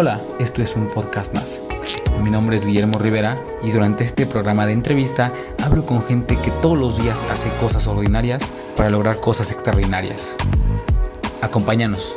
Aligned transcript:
Hola, 0.00 0.20
esto 0.38 0.62
es 0.62 0.76
un 0.76 0.86
podcast 0.86 1.34
más. 1.34 1.60
Mi 2.22 2.30
nombre 2.30 2.54
es 2.54 2.64
Guillermo 2.64 3.00
Rivera 3.00 3.36
y 3.64 3.72
durante 3.72 4.04
este 4.04 4.26
programa 4.26 4.64
de 4.64 4.72
entrevista 4.72 5.32
hablo 5.60 5.84
con 5.86 6.04
gente 6.04 6.36
que 6.36 6.52
todos 6.62 6.78
los 6.78 7.02
días 7.02 7.20
hace 7.32 7.50
cosas 7.58 7.88
ordinarias 7.88 8.54
para 8.76 8.90
lograr 8.90 9.18
cosas 9.18 9.50
extraordinarias. 9.50 10.36
Acompáñanos. 11.42 12.16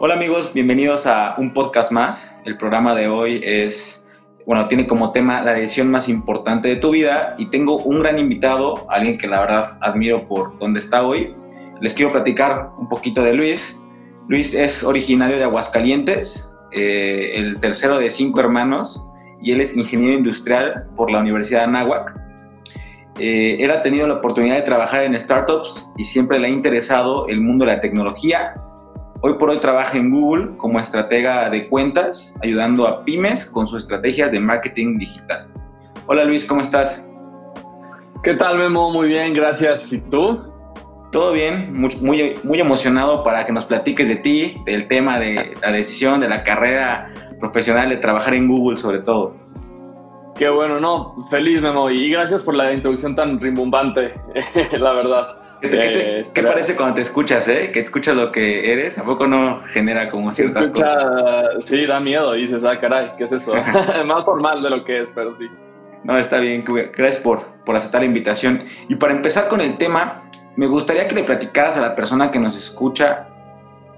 Hola 0.00 0.14
amigos, 0.14 0.52
bienvenidos 0.52 1.06
a 1.06 1.36
un 1.38 1.54
podcast 1.54 1.92
más. 1.92 2.34
El 2.44 2.56
programa 2.56 2.96
de 2.96 3.06
hoy 3.06 3.40
es, 3.44 4.04
bueno, 4.46 4.66
tiene 4.66 4.88
como 4.88 5.12
tema 5.12 5.42
la 5.42 5.52
decisión 5.52 5.92
más 5.92 6.08
importante 6.08 6.66
de 6.66 6.74
tu 6.74 6.90
vida 6.90 7.36
y 7.38 7.46
tengo 7.50 7.76
un 7.76 8.00
gran 8.00 8.18
invitado, 8.18 8.84
alguien 8.90 9.16
que 9.16 9.28
la 9.28 9.42
verdad 9.42 9.78
admiro 9.80 10.26
por 10.26 10.58
donde 10.58 10.80
está 10.80 11.06
hoy 11.06 11.36
les 11.80 11.94
quiero 11.94 12.10
platicar 12.10 12.70
un 12.78 12.88
poquito 12.88 13.22
de 13.22 13.34
Luis. 13.34 13.80
Luis 14.28 14.54
es 14.54 14.84
originario 14.84 15.36
de 15.36 15.44
Aguascalientes, 15.44 16.52
eh, 16.72 17.32
el 17.34 17.60
tercero 17.60 17.98
de 17.98 18.10
cinco 18.10 18.40
hermanos, 18.40 19.06
y 19.40 19.52
él 19.52 19.60
es 19.60 19.76
ingeniero 19.76 20.18
industrial 20.18 20.88
por 20.96 21.10
la 21.10 21.20
Universidad 21.20 21.60
de 21.60 21.64
Anáhuac. 21.66 22.18
Eh, 23.18 23.68
tenido 23.84 24.08
la 24.08 24.14
oportunidad 24.14 24.56
de 24.56 24.62
trabajar 24.62 25.04
en 25.04 25.20
startups 25.20 25.92
y 25.96 26.04
siempre 26.04 26.38
le 26.38 26.46
ha 26.46 26.50
interesado 26.50 27.28
el 27.28 27.40
mundo 27.40 27.64
de 27.64 27.72
la 27.72 27.80
tecnología. 27.80 28.54
Hoy 29.20 29.34
por 29.34 29.50
hoy 29.50 29.58
trabaja 29.58 29.98
en 29.98 30.10
Google 30.10 30.56
como 30.56 30.80
estratega 30.80 31.48
de 31.50 31.68
cuentas, 31.68 32.34
ayudando 32.42 32.86
a 32.86 33.04
pymes 33.04 33.44
con 33.46 33.66
sus 33.66 33.84
estrategias 33.84 34.32
de 34.32 34.40
marketing 34.40 34.98
digital. 34.98 35.48
Hola 36.06 36.24
Luis, 36.24 36.44
¿cómo 36.44 36.62
estás? 36.62 37.08
¿Qué 38.22 38.34
tal 38.34 38.58
Memo? 38.58 38.90
Muy 38.90 39.08
bien, 39.08 39.34
gracias. 39.34 39.92
¿Y 39.92 40.00
tú? 40.00 40.53
Todo 41.14 41.30
bien, 41.30 41.72
muy, 41.72 42.34
muy, 42.42 42.58
emocionado 42.58 43.22
para 43.22 43.46
que 43.46 43.52
nos 43.52 43.66
platiques 43.66 44.08
de 44.08 44.16
ti, 44.16 44.60
del 44.64 44.88
tema 44.88 45.20
de 45.20 45.54
la 45.62 45.70
decisión, 45.70 46.18
de 46.18 46.28
la 46.28 46.42
carrera 46.42 47.14
profesional, 47.38 47.88
de 47.88 47.98
trabajar 47.98 48.34
en 48.34 48.48
Google 48.48 48.76
sobre 48.76 48.98
todo. 48.98 49.36
Qué 50.36 50.48
bueno, 50.48 50.80
no, 50.80 51.14
feliz 51.30 51.62
Memo 51.62 51.88
y 51.88 52.10
gracias 52.10 52.42
por 52.42 52.56
la 52.56 52.72
introducción 52.72 53.14
tan 53.14 53.40
rimbombante, 53.40 54.12
la 54.72 54.92
verdad. 54.92 55.36
¿Qué, 55.60 55.68
eh, 55.70 56.24
parece 56.42 56.74
cuando 56.74 56.96
te 56.96 57.02
escuchas, 57.02 57.46
eh? 57.46 57.70
Que 57.72 57.78
escuchas 57.78 58.16
lo 58.16 58.32
que 58.32 58.72
eres, 58.72 58.98
¿a 58.98 59.04
poco 59.04 59.28
no 59.28 59.62
genera 59.72 60.10
como 60.10 60.32
ciertas 60.32 60.64
escucha, 60.64 60.96
cosas? 60.96 61.64
Sí, 61.64 61.86
da 61.86 62.00
miedo, 62.00 62.34
y 62.34 62.40
dices, 62.40 62.64
ah, 62.64 62.80
caray, 62.80 63.12
¿qué 63.16 63.22
es 63.22 63.32
eso? 63.32 63.54
Más 64.04 64.24
formal 64.24 64.64
de 64.64 64.70
lo 64.70 64.84
que 64.84 65.02
es, 65.02 65.12
pero 65.14 65.30
sí. 65.30 65.46
No, 66.02 66.18
está 66.18 66.40
bien, 66.40 66.64
gracias 66.64 67.22
por, 67.22 67.44
por 67.64 67.76
aceptar 67.76 68.00
la 68.00 68.06
invitación. 68.06 68.64
Y 68.88 68.96
para 68.96 69.14
empezar 69.14 69.46
con 69.46 69.60
el 69.60 69.78
tema, 69.78 70.23
me 70.56 70.66
gustaría 70.66 71.08
que 71.08 71.14
le 71.14 71.24
platicaras 71.24 71.76
a 71.76 71.80
la 71.80 71.96
persona 71.96 72.30
que 72.30 72.38
nos 72.38 72.56
escucha 72.56 73.28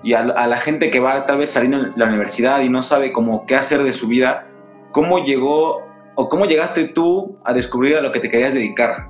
y 0.03 0.15
a, 0.15 0.23
la 0.25 0.57
gente 0.59 0.91
que 0.91 1.01
va 1.01 1.27
tal 1.27 1.39
vez 1.39 1.51
saliendo 1.51 1.79
de 1.83 1.93
la 1.97 2.07
universidad 2.07 2.61
y 2.61 2.69
no 2.69 2.83
sabe 2.83 3.13
cómo 3.13 3.45
qué 3.47 3.57
hacer 3.57 3.83
de 3.83 3.93
su 3.93 4.07
vida, 4.07 4.47
cómo 4.93 5.25
llegó 5.25 5.83
o 6.15 6.29
cómo 6.29 6.47
llegaste 6.47 6.89
tú 6.89 7.39
a 7.45 7.53
descubrir 7.53 7.97
a 7.97 8.01
lo 8.01 8.13
que 8.13 8.21
te 8.21 8.31
querías 8.31 8.55
dedicar. 8.55 9.09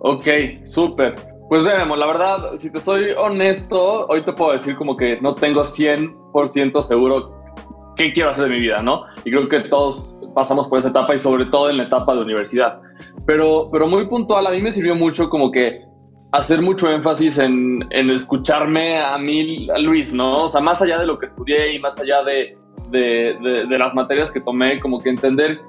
Ok, 0.00 0.26
súper. 0.64 1.14
Pues 1.48 1.64
vemos, 1.64 1.98
la 1.98 2.06
verdad, 2.06 2.56
si 2.56 2.72
te 2.72 2.80
soy 2.80 3.10
honesto, 3.16 4.06
hoy 4.06 4.22
te 4.22 4.32
puedo 4.32 4.52
decir 4.52 4.76
como 4.76 4.96
que 4.96 5.20
no 5.20 5.34
tengo 5.34 5.62
100% 5.62 6.82
seguro 6.82 7.32
qué 7.96 8.12
quiero 8.12 8.30
hacer 8.30 8.44
de 8.44 8.50
mi 8.50 8.60
vida, 8.60 8.82
¿no? 8.82 9.02
Y 9.24 9.30
creo 9.30 9.48
que 9.48 9.60
todos 9.68 10.18
pasamos 10.34 10.68
por 10.68 10.78
esa 10.78 10.88
etapa 10.88 11.14
y 11.14 11.18
sobre 11.18 11.46
todo 11.46 11.70
en 11.70 11.78
la 11.78 11.84
etapa 11.84 12.14
de 12.14 12.20
universidad. 12.20 12.80
Pero, 13.26 13.68
pero 13.70 13.86
muy 13.86 14.06
puntual, 14.06 14.46
a 14.46 14.50
mí 14.50 14.60
me 14.60 14.70
sirvió 14.70 14.94
mucho 14.94 15.28
como 15.28 15.50
que 15.50 15.85
hacer 16.32 16.62
mucho 16.62 16.90
énfasis 16.90 17.38
en, 17.38 17.86
en, 17.90 18.10
escucharme 18.10 18.98
a 18.98 19.16
mí, 19.18 19.68
a 19.70 19.78
Luis, 19.78 20.12
¿no? 20.12 20.44
O 20.44 20.48
sea, 20.48 20.60
más 20.60 20.82
allá 20.82 20.98
de 20.98 21.06
lo 21.06 21.18
que 21.18 21.26
estudié 21.26 21.74
y 21.74 21.78
más 21.78 21.98
allá 21.98 22.22
de, 22.24 22.56
de, 22.90 23.38
de, 23.42 23.66
de 23.66 23.78
las 23.78 23.94
materias 23.94 24.30
que 24.30 24.40
tomé, 24.40 24.80
como 24.80 25.00
que 25.00 25.10
entender 25.10 25.60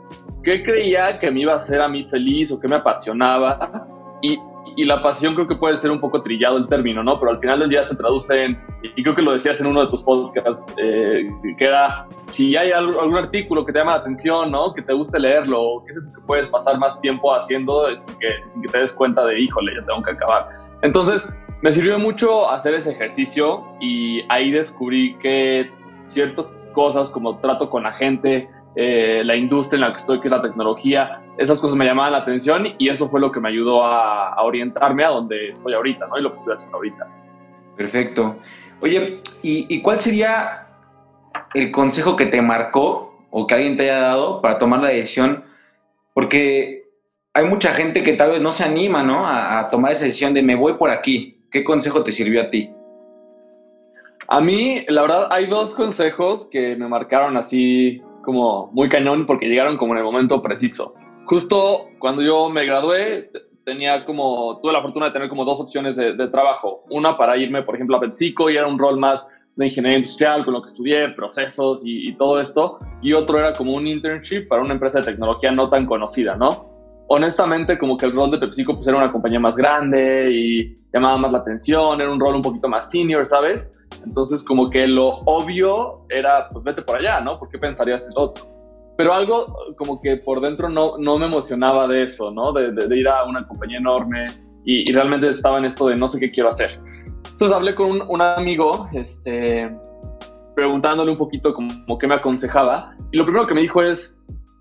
qué 0.44 0.64
creía 0.64 1.20
que 1.20 1.30
me 1.32 1.42
iba 1.42 1.54
a 1.54 1.58
hacer 1.58 1.82
a 1.82 1.88
mí 1.88 2.04
feliz 2.04 2.52
o 2.52 2.60
qué 2.60 2.68
me 2.68 2.76
apasionaba. 2.76 3.88
Y, 4.24 4.40
y 4.78 4.86
la 4.86 5.02
pasión 5.02 5.34
creo 5.34 5.48
que 5.48 5.56
puede 5.56 5.76
ser 5.76 5.90
un 5.90 6.00
poco 6.00 6.22
trillado 6.22 6.58
el 6.58 6.68
término, 6.68 7.04
¿no? 7.04 7.20
Pero 7.20 7.32
al 7.32 7.40
final 7.40 7.60
del 7.60 7.70
día 7.70 7.82
se 7.82 7.96
traduce 7.96 8.44
en, 8.44 8.62
y 8.84 9.02
creo 9.02 9.16
que 9.16 9.24
lo 9.24 9.34
decías 9.34 9.60
en 9.60 9.66
uno 9.66 9.82
de 9.82 9.88
tus 9.88 10.04
podcasts, 10.04 10.72
eh, 10.78 11.28
que 11.58 11.66
era, 11.66 12.08
si 12.26 12.56
hay 12.56 12.72
algún 12.72 13.18
artículo 13.18 13.66
que 13.66 13.74
te 13.74 13.80
llama 13.80 13.94
la 13.94 13.98
atención, 13.98 14.52
¿no? 14.52 14.76
Que 14.76 14.84
te 14.84 14.94
guste 14.94 15.20
leerlo, 15.20 15.84
¿qué 15.84 15.92
es 15.94 15.98
eso 15.98 16.14
que 16.14 16.22
puedes 16.22 16.48
pasar 16.48 16.78
más 16.78 17.00
tiempo 17.00 17.34
haciendo 17.34 17.94
sin 17.96 18.20
que, 18.20 18.28
sin 18.46 18.62
que 18.62 18.68
te 18.68 18.78
des 18.78 18.94
cuenta 18.94 19.26
de, 19.26 19.40
híjole, 19.40 19.74
ya 19.74 19.84
tengo 19.84 20.04
que 20.04 20.12
acabar. 20.12 20.50
Entonces, 20.84 21.36
me 21.64 21.74
sirvió 21.74 21.98
mucho 21.98 22.48
hacer 22.48 22.76
ese 22.76 22.92
ejercicio 22.92 23.66
y 23.82 24.24
ahí 24.30 24.52
descubrí 24.52 25.16
que 25.16 25.72
ciertas 26.02 26.70
cosas 26.74 27.10
como 27.10 27.40
trato 27.40 27.68
con 27.72 27.82
la 27.82 27.94
gente, 27.94 28.48
eh, 28.80 29.24
la 29.26 29.36
industria 29.36 29.78
en 29.78 29.82
la 29.82 29.90
que 29.90 30.02
estoy, 30.02 30.20
que 30.20 30.28
es 30.28 30.32
la 30.32 30.42
tecnología, 30.44 31.24
esas 31.40 31.58
cosas 31.58 31.76
me 31.76 31.84
llamaban 31.84 32.12
la 32.12 32.20
atención 32.20 32.76
y 32.78 32.90
eso 32.90 33.10
fue 33.10 33.20
lo 33.20 33.32
que 33.32 33.40
me 33.40 33.50
ayudó 33.50 33.84
a, 33.84 34.40
orientarme 34.44 35.04
a 35.04 35.10
donde 35.10 35.50
estoy 35.50 35.74
ahorita, 35.74 36.06
¿no? 36.06 36.20
Y 36.20 36.22
lo 36.22 36.30
que 36.30 36.36
estoy 36.36 36.54
haciendo 36.54 36.78
ahorita. 36.78 37.08
Perfecto. 37.76 38.36
Oye, 38.80 39.24
¿y, 39.42 39.82
cuál 39.82 40.00
sería 40.00 40.68
el 41.56 41.72
consejo 41.72 42.16
que 42.16 42.28
te 42.28 42.40
marcó 42.44 43.26
o 43.32 43.48
que 43.48 43.56
alguien 43.56 43.78
te 43.78 43.90
haya 43.90 44.00
dado 44.00 44.44
para 44.44 44.60
tomar 44.60 44.80
la 44.82 44.90
decisión? 44.90 45.44
Porque 46.14 46.84
hay 47.34 47.46
mucha 47.46 47.74
gente 47.74 48.04
que 48.04 48.14
tal 48.14 48.30
vez 48.30 48.42
no 48.42 48.52
se 48.52 48.64
anima, 48.64 49.02
¿no? 49.02 49.26
A, 49.26 49.58
a 49.58 49.70
tomar 49.72 49.94
esa 49.94 50.06
decisión 50.06 50.36
de 50.36 50.44
me 50.44 50.54
voy 50.54 50.74
por 50.74 50.92
aquí. 50.92 51.44
¿Qué 51.50 51.64
consejo 51.64 52.04
te 52.04 52.12
sirvió 52.12 52.42
a 52.42 52.52
ti? 52.52 52.72
A 54.28 54.40
mí, 54.40 54.86
la 54.88 55.02
verdad, 55.02 55.28
hay 55.32 55.48
dos 55.48 55.74
consejos 55.74 56.48
que 56.52 56.76
me 56.76 56.88
marcaron 56.88 57.38
así 57.38 58.04
como 58.28 58.70
muy 58.74 58.90
cañón 58.90 59.26
porque 59.26 59.48
llegaron 59.48 59.78
como 59.78 59.94
en 59.94 60.00
el 60.00 60.04
momento 60.04 60.42
preciso. 60.42 60.94
Justo 61.28 61.88
cuando 61.98 62.22
yo 62.22 62.50
me 62.50 62.66
gradué, 62.66 63.32
tenía 63.64 64.04
como, 64.04 64.60
tuve 64.62 64.74
la 64.74 64.82
fortuna 64.82 65.06
de 65.06 65.14
tener 65.14 65.30
como 65.30 65.46
dos 65.46 65.62
opciones 65.62 65.96
de, 65.96 66.28
trabajo. 66.28 66.84
Una 66.90 67.18
para 67.18 67.38
irme, 67.38 67.64
por 67.64 67.76
ejemplo, 67.76 67.96
a 67.96 68.02
PepsiCo 68.02 68.50
y 68.50 68.58
era 68.58 68.68
un 68.68 68.78
rol 68.78 69.00
más 69.00 69.26
de 69.56 69.68
ingeniería 69.68 70.00
industrial 70.00 70.44
con 70.44 70.56
lo 70.56 70.62
que 70.62 70.68
estudié, 70.68 71.08
procesos 71.16 71.88
y, 71.88 72.10
y 72.10 72.18
todo 72.18 72.42
esto. 72.42 72.80
Y 73.02 73.14
otro 73.14 73.40
era 73.40 73.54
como 73.54 73.74
un 73.74 73.88
internship 73.88 74.50
para 74.50 74.62
una 74.62 74.74
empresa 74.74 75.00
de 75.00 75.06
tecnología 75.06 75.54
no 75.54 75.70
tan 75.70 75.86
conocida, 75.86 76.36
¿no? 76.36 76.76
honestamente, 77.10 77.78
como 77.78 77.96
que 77.96 78.08
el 78.08 78.12
rol 78.12 78.30
de 78.32 78.40
PepsiCo 78.40 78.74
pues, 78.74 78.88
era 78.90 78.98
una 78.98 79.10
compañía 79.10 79.40
más 79.40 79.56
grande 79.56 80.30
y 80.34 80.76
llamaba 80.94 81.18
más 81.18 81.32
la 81.32 81.38
atención, 81.38 82.02
era 82.02 82.12
un 82.12 82.20
rol 82.20 82.36
un 82.36 82.42
poquito 82.42 82.68
más 82.68 82.92
senior, 82.92 83.26
¿sabes? 83.26 83.72
Entonces, 84.06 84.44
como 84.44 84.70
que 84.70 84.88
lo 84.88 85.20
obvio 85.26 86.06
era, 86.10 86.50
pues 86.50 86.64
vete 86.64 86.82
por 86.82 86.98
allá, 86.98 87.22
¿no? 87.22 87.40
¿Por 87.40 87.50
qué 87.50 87.58
pensarías 87.58 88.08
el 88.08 88.14
otro? 88.16 88.46
Pero 88.98 89.14
algo 89.14 89.56
como 89.78 90.02
que 90.02 90.18
por 90.18 90.42
dentro 90.42 90.70
no, 90.70 90.98
no 90.98 91.18
me 91.18 91.28
emocionaba 91.28 91.88
de 91.88 92.04
eso, 92.04 92.32
¿no? 92.32 92.52
De, 92.52 92.72
de, 92.72 92.98
ir 92.98 93.08
a 93.08 93.26
una 93.26 93.48
compañía 93.48 93.78
enorme 93.78 94.28
y, 94.66 94.92
realmente 94.92 95.30
estaba 95.30 95.60
en 95.60 95.66
esto 95.66 95.88
de 95.88 95.96
no 95.96 96.08
sé 96.08 96.20
qué 96.20 96.32
quiero 96.32 96.50
hacer. 96.50 96.72
Entonces 97.32 97.56
hablé 97.56 97.76
con 97.76 98.02
un, 98.10 98.22
amigo, 98.22 98.88
este, 98.94 99.70
preguntándole 100.56 101.12
un 101.12 101.18
poquito 101.18 101.54
como 101.54 101.98
qué 101.98 102.08
me 102.08 102.16
aconsejaba 102.16 102.96
y 103.12 103.18
lo 103.18 103.24
primero 103.24 103.46
que 103.46 103.54
me 103.54 103.62
dijo 103.62 103.82
es, 103.82 104.20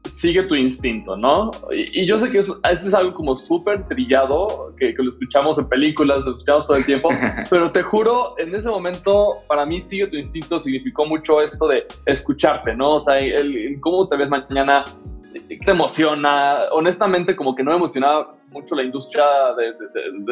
sigue 0.08 0.42
tu 0.44 0.54
instinto, 0.54 1.16
¿no? 1.16 1.50
Y, 1.70 2.06
yo 2.06 2.18
sé 2.18 2.30
que 2.30 2.38
eso, 2.38 2.58
es 2.62 2.94
algo 2.94 3.14
como 3.14 3.36
súper 3.36 3.86
trillado, 3.86 4.74
que, 4.78 4.94
lo 4.96 5.08
escuchamos 5.08 5.58
en 5.58 5.68
películas, 5.68 6.24
lo 6.24 6.32
escuchamos 6.32 6.66
todo 6.66 6.76
el 6.76 6.84
tiempo, 6.84 7.08
pero 7.50 7.70
te 7.70 7.82
juro, 7.82 8.34
en 8.38 8.54
ese 8.54 8.68
momento, 8.68 9.34
para 9.48 9.66
mí 9.66 9.80
sigue 9.80 10.06
tu 10.06 10.16
instinto 10.16 10.58
significó 10.58 11.06
mucho 11.06 11.40
esto 11.40 11.68
de 11.68 11.86
escucharte, 12.06 12.74
¿no? 12.74 12.94
O 12.94 13.00
sea, 13.00 13.18
el, 13.18 13.78
cómo 13.80 14.08
te 14.08 14.16
ves 14.16 14.30
mañana, 14.30 14.84
qué 15.32 15.58
te 15.58 15.70
emociona. 15.70 16.60
Honestamente, 16.72 17.36
como 17.36 17.54
que 17.54 17.62
no 17.62 17.70
me 17.70 17.76
emocionaba 17.76 18.36
mucho 18.50 18.74
la 18.74 18.82
industria 18.82 19.24
de, 19.56 19.74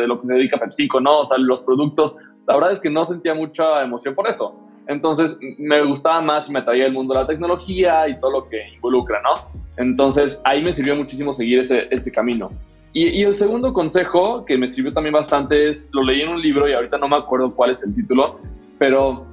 de 0.01 0.07
lo 0.07 0.21
que 0.21 0.27
se 0.27 0.33
dedica 0.35 0.59
PepsiCo, 0.59 1.01
¿no? 1.01 1.21
O 1.21 1.25
sea, 1.25 1.39
los 1.39 1.63
productos, 1.63 2.17
la 2.47 2.55
verdad 2.55 2.73
es 2.73 2.81
que 2.81 2.91
no 2.91 3.05
sentía 3.05 3.35
mucha 3.35 3.83
emoción 3.83 4.15
por 4.15 4.29
eso. 4.29 4.55
Entonces 4.87 5.39
me 5.59 5.85
gustaba 5.85 6.21
más 6.21 6.49
y 6.49 6.53
me 6.53 6.59
atraía 6.59 6.87
el 6.87 6.93
mundo 6.93 7.15
de 7.15 7.21
la 7.21 7.27
tecnología 7.27 8.07
y 8.09 8.19
todo 8.19 8.31
lo 8.31 8.49
que 8.49 8.69
involucra, 8.75 9.21
¿no? 9.23 9.64
Entonces 9.77 10.41
ahí 10.45 10.63
me 10.63 10.73
sirvió 10.73 10.95
muchísimo 10.97 11.33
seguir 11.33 11.61
ese, 11.61 11.89
ese 11.91 12.11
camino. 12.13 12.51
Y, 12.97 13.25
el 13.25 13.35
segundo 13.35 13.73
consejo 13.73 14.45
que 14.45 14.57
me 14.57 14.69
sirvió 14.69 14.93
también 14.93 15.15
bastante 15.15 15.69
es, 15.69 15.91
lo 15.93 16.05
leí 16.05 16.21
en 16.21 16.29
un 16.29 16.41
libro 16.41 16.69
y 16.69 16.75
ahorita 16.75 16.97
no 16.97 17.09
me 17.09 17.17
acuerdo 17.17 17.51
cuál 17.51 17.71
es 17.71 17.83
el 17.83 17.93
título, 17.93 18.39
pero 18.79 19.27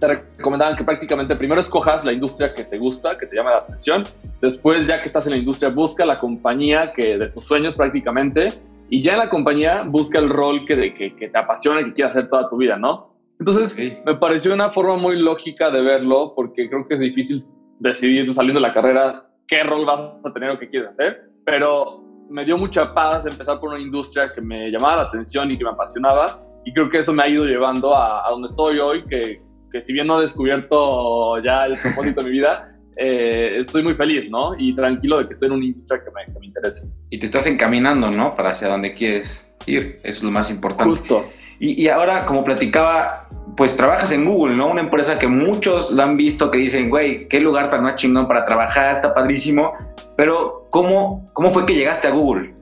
te 0.00 0.08
recomendaban 0.08 0.74
que 0.74 0.82
prácticamente 0.82 1.36
primero 1.36 1.60
escojas 1.60 2.04
la 2.04 2.12
industria 2.12 2.52
que 2.52 2.64
te 2.64 2.78
gusta, 2.78 3.16
que 3.16 3.26
te 3.26 3.36
llama 3.36 3.52
la 3.52 3.58
atención, 3.58 4.02
después 4.40 4.88
ya 4.88 4.98
que 4.98 5.06
estás 5.06 5.26
en 5.26 5.32
la 5.34 5.38
industria 5.38 5.70
busca 5.70 6.04
la 6.04 6.18
compañía 6.18 6.92
que 6.92 7.18
de 7.18 7.28
tus 7.28 7.44
sueños 7.44 7.76
prácticamente 7.76 8.48
y 8.90 9.00
ya 9.00 9.12
en 9.12 9.18
la 9.18 9.30
compañía 9.30 9.84
busca 9.84 10.18
el 10.18 10.28
rol 10.28 10.66
que, 10.66 10.92
que, 10.92 11.14
que 11.14 11.28
te 11.28 11.38
apasiona 11.38 11.82
y 11.82 11.84
que 11.84 11.92
quieras 11.92 12.16
hacer 12.16 12.28
toda 12.28 12.48
tu 12.48 12.56
vida, 12.56 12.76
¿no? 12.76 13.14
Entonces 13.38 13.78
me 14.04 14.16
pareció 14.16 14.52
una 14.52 14.70
forma 14.70 14.96
muy 14.96 15.16
lógica 15.16 15.70
de 15.70 15.82
verlo 15.82 16.32
porque 16.34 16.68
creo 16.68 16.88
que 16.88 16.94
es 16.94 17.00
difícil 17.00 17.38
decidir 17.78 18.28
saliendo 18.34 18.60
de 18.60 18.66
la 18.66 18.74
carrera 18.74 19.31
qué 19.52 19.62
rol 19.64 19.84
vas 19.84 20.00
a 20.24 20.32
tener 20.32 20.48
o 20.48 20.58
qué 20.58 20.66
quieres 20.66 20.88
hacer, 20.88 21.24
pero 21.44 22.02
me 22.30 22.42
dio 22.42 22.56
mucha 22.56 22.94
paz 22.94 23.26
empezar 23.26 23.60
por 23.60 23.68
una 23.68 23.78
industria 23.78 24.32
que 24.34 24.40
me 24.40 24.70
llamaba 24.70 24.96
la 24.96 25.02
atención 25.02 25.50
y 25.50 25.58
que 25.58 25.64
me 25.64 25.70
apasionaba 25.70 26.42
y 26.64 26.72
creo 26.72 26.88
que 26.88 26.98
eso 26.98 27.12
me 27.12 27.22
ha 27.22 27.28
ido 27.28 27.44
llevando 27.44 27.94
a, 27.94 28.26
a 28.26 28.30
donde 28.30 28.46
estoy 28.46 28.78
hoy, 28.78 29.04
que, 29.04 29.42
que, 29.70 29.80
si 29.82 29.92
bien 29.92 30.06
no 30.06 30.18
he 30.18 30.22
descubierto 30.22 31.38
ya 31.42 31.66
el 31.66 31.76
propósito 31.76 32.22
de 32.22 32.30
mi 32.30 32.32
vida, 32.32 32.64
eh, 32.96 33.58
estoy 33.58 33.82
muy 33.82 33.94
feliz, 33.94 34.30
¿no? 34.30 34.54
Y 34.56 34.74
tranquilo 34.74 35.18
de 35.18 35.26
que 35.26 35.32
estoy 35.32 35.48
en 35.48 35.52
una 35.52 35.64
industria 35.66 36.02
que 36.02 36.10
me, 36.10 36.32
que 36.32 36.40
me 36.40 36.46
interesa. 36.46 36.86
Y 37.10 37.18
te 37.18 37.26
estás 37.26 37.44
encaminando, 37.46 38.10
¿no? 38.10 38.34
Para 38.34 38.52
hacia 38.52 38.68
donde 38.68 38.94
quieres 38.94 39.52
ir, 39.66 39.96
eso 39.96 40.18
es 40.18 40.22
lo 40.22 40.30
más 40.30 40.50
importante. 40.50 40.88
Justo. 40.88 41.26
Y, 41.62 41.80
y, 41.80 41.88
ahora, 41.88 42.26
como 42.26 42.42
platicaba, 42.42 43.28
pues 43.56 43.76
trabajas 43.76 44.10
en 44.10 44.24
Google, 44.24 44.56
¿no? 44.56 44.66
Una 44.66 44.80
empresa 44.80 45.16
que 45.16 45.28
muchos 45.28 45.92
la 45.92 46.02
han 46.02 46.16
visto, 46.16 46.50
que 46.50 46.58
dicen, 46.58 46.90
güey, 46.90 47.28
qué 47.28 47.38
lugar 47.38 47.70
tan 47.70 47.84
más 47.84 47.94
chingón 47.94 48.26
para 48.26 48.44
trabajar, 48.44 48.96
está 48.96 49.14
padrísimo. 49.14 49.72
Pero, 50.16 50.66
¿cómo, 50.70 51.24
cómo 51.32 51.52
fue 51.52 51.64
que 51.64 51.76
llegaste 51.76 52.08
a 52.08 52.10
Google? 52.10 52.52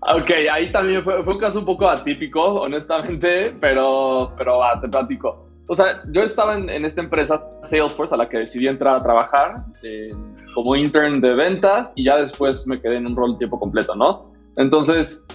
Ok, 0.00 0.30
ahí 0.50 0.72
también 0.72 1.02
fue, 1.02 1.22
fue 1.22 1.34
un 1.34 1.40
caso 1.40 1.58
un 1.58 1.66
poco 1.66 1.86
atípico, 1.86 2.42
honestamente, 2.42 3.52
pero, 3.60 4.32
pero 4.38 4.60
va, 4.60 4.80
te 4.80 4.88
platico. 4.88 5.46
O 5.68 5.74
sea, 5.74 6.00
yo 6.10 6.22
estaba 6.22 6.54
en, 6.54 6.70
en, 6.70 6.86
esta 6.86 7.02
empresa 7.02 7.44
Salesforce 7.64 8.14
a 8.14 8.16
la 8.16 8.30
que 8.30 8.38
decidí 8.38 8.66
entrar 8.66 8.96
a 8.96 9.02
trabajar 9.02 9.66
eh, 9.82 10.10
como 10.54 10.74
intern 10.74 11.20
de 11.20 11.34
ventas 11.34 11.92
y 11.96 12.04
ya 12.04 12.16
después 12.16 12.66
me 12.66 12.80
quedé 12.80 12.96
en 12.96 13.08
un 13.08 13.14
rol 13.14 13.36
tiempo 13.36 13.60
completo, 13.60 13.94
¿no? 13.94 14.32
Entonces, 14.56 15.26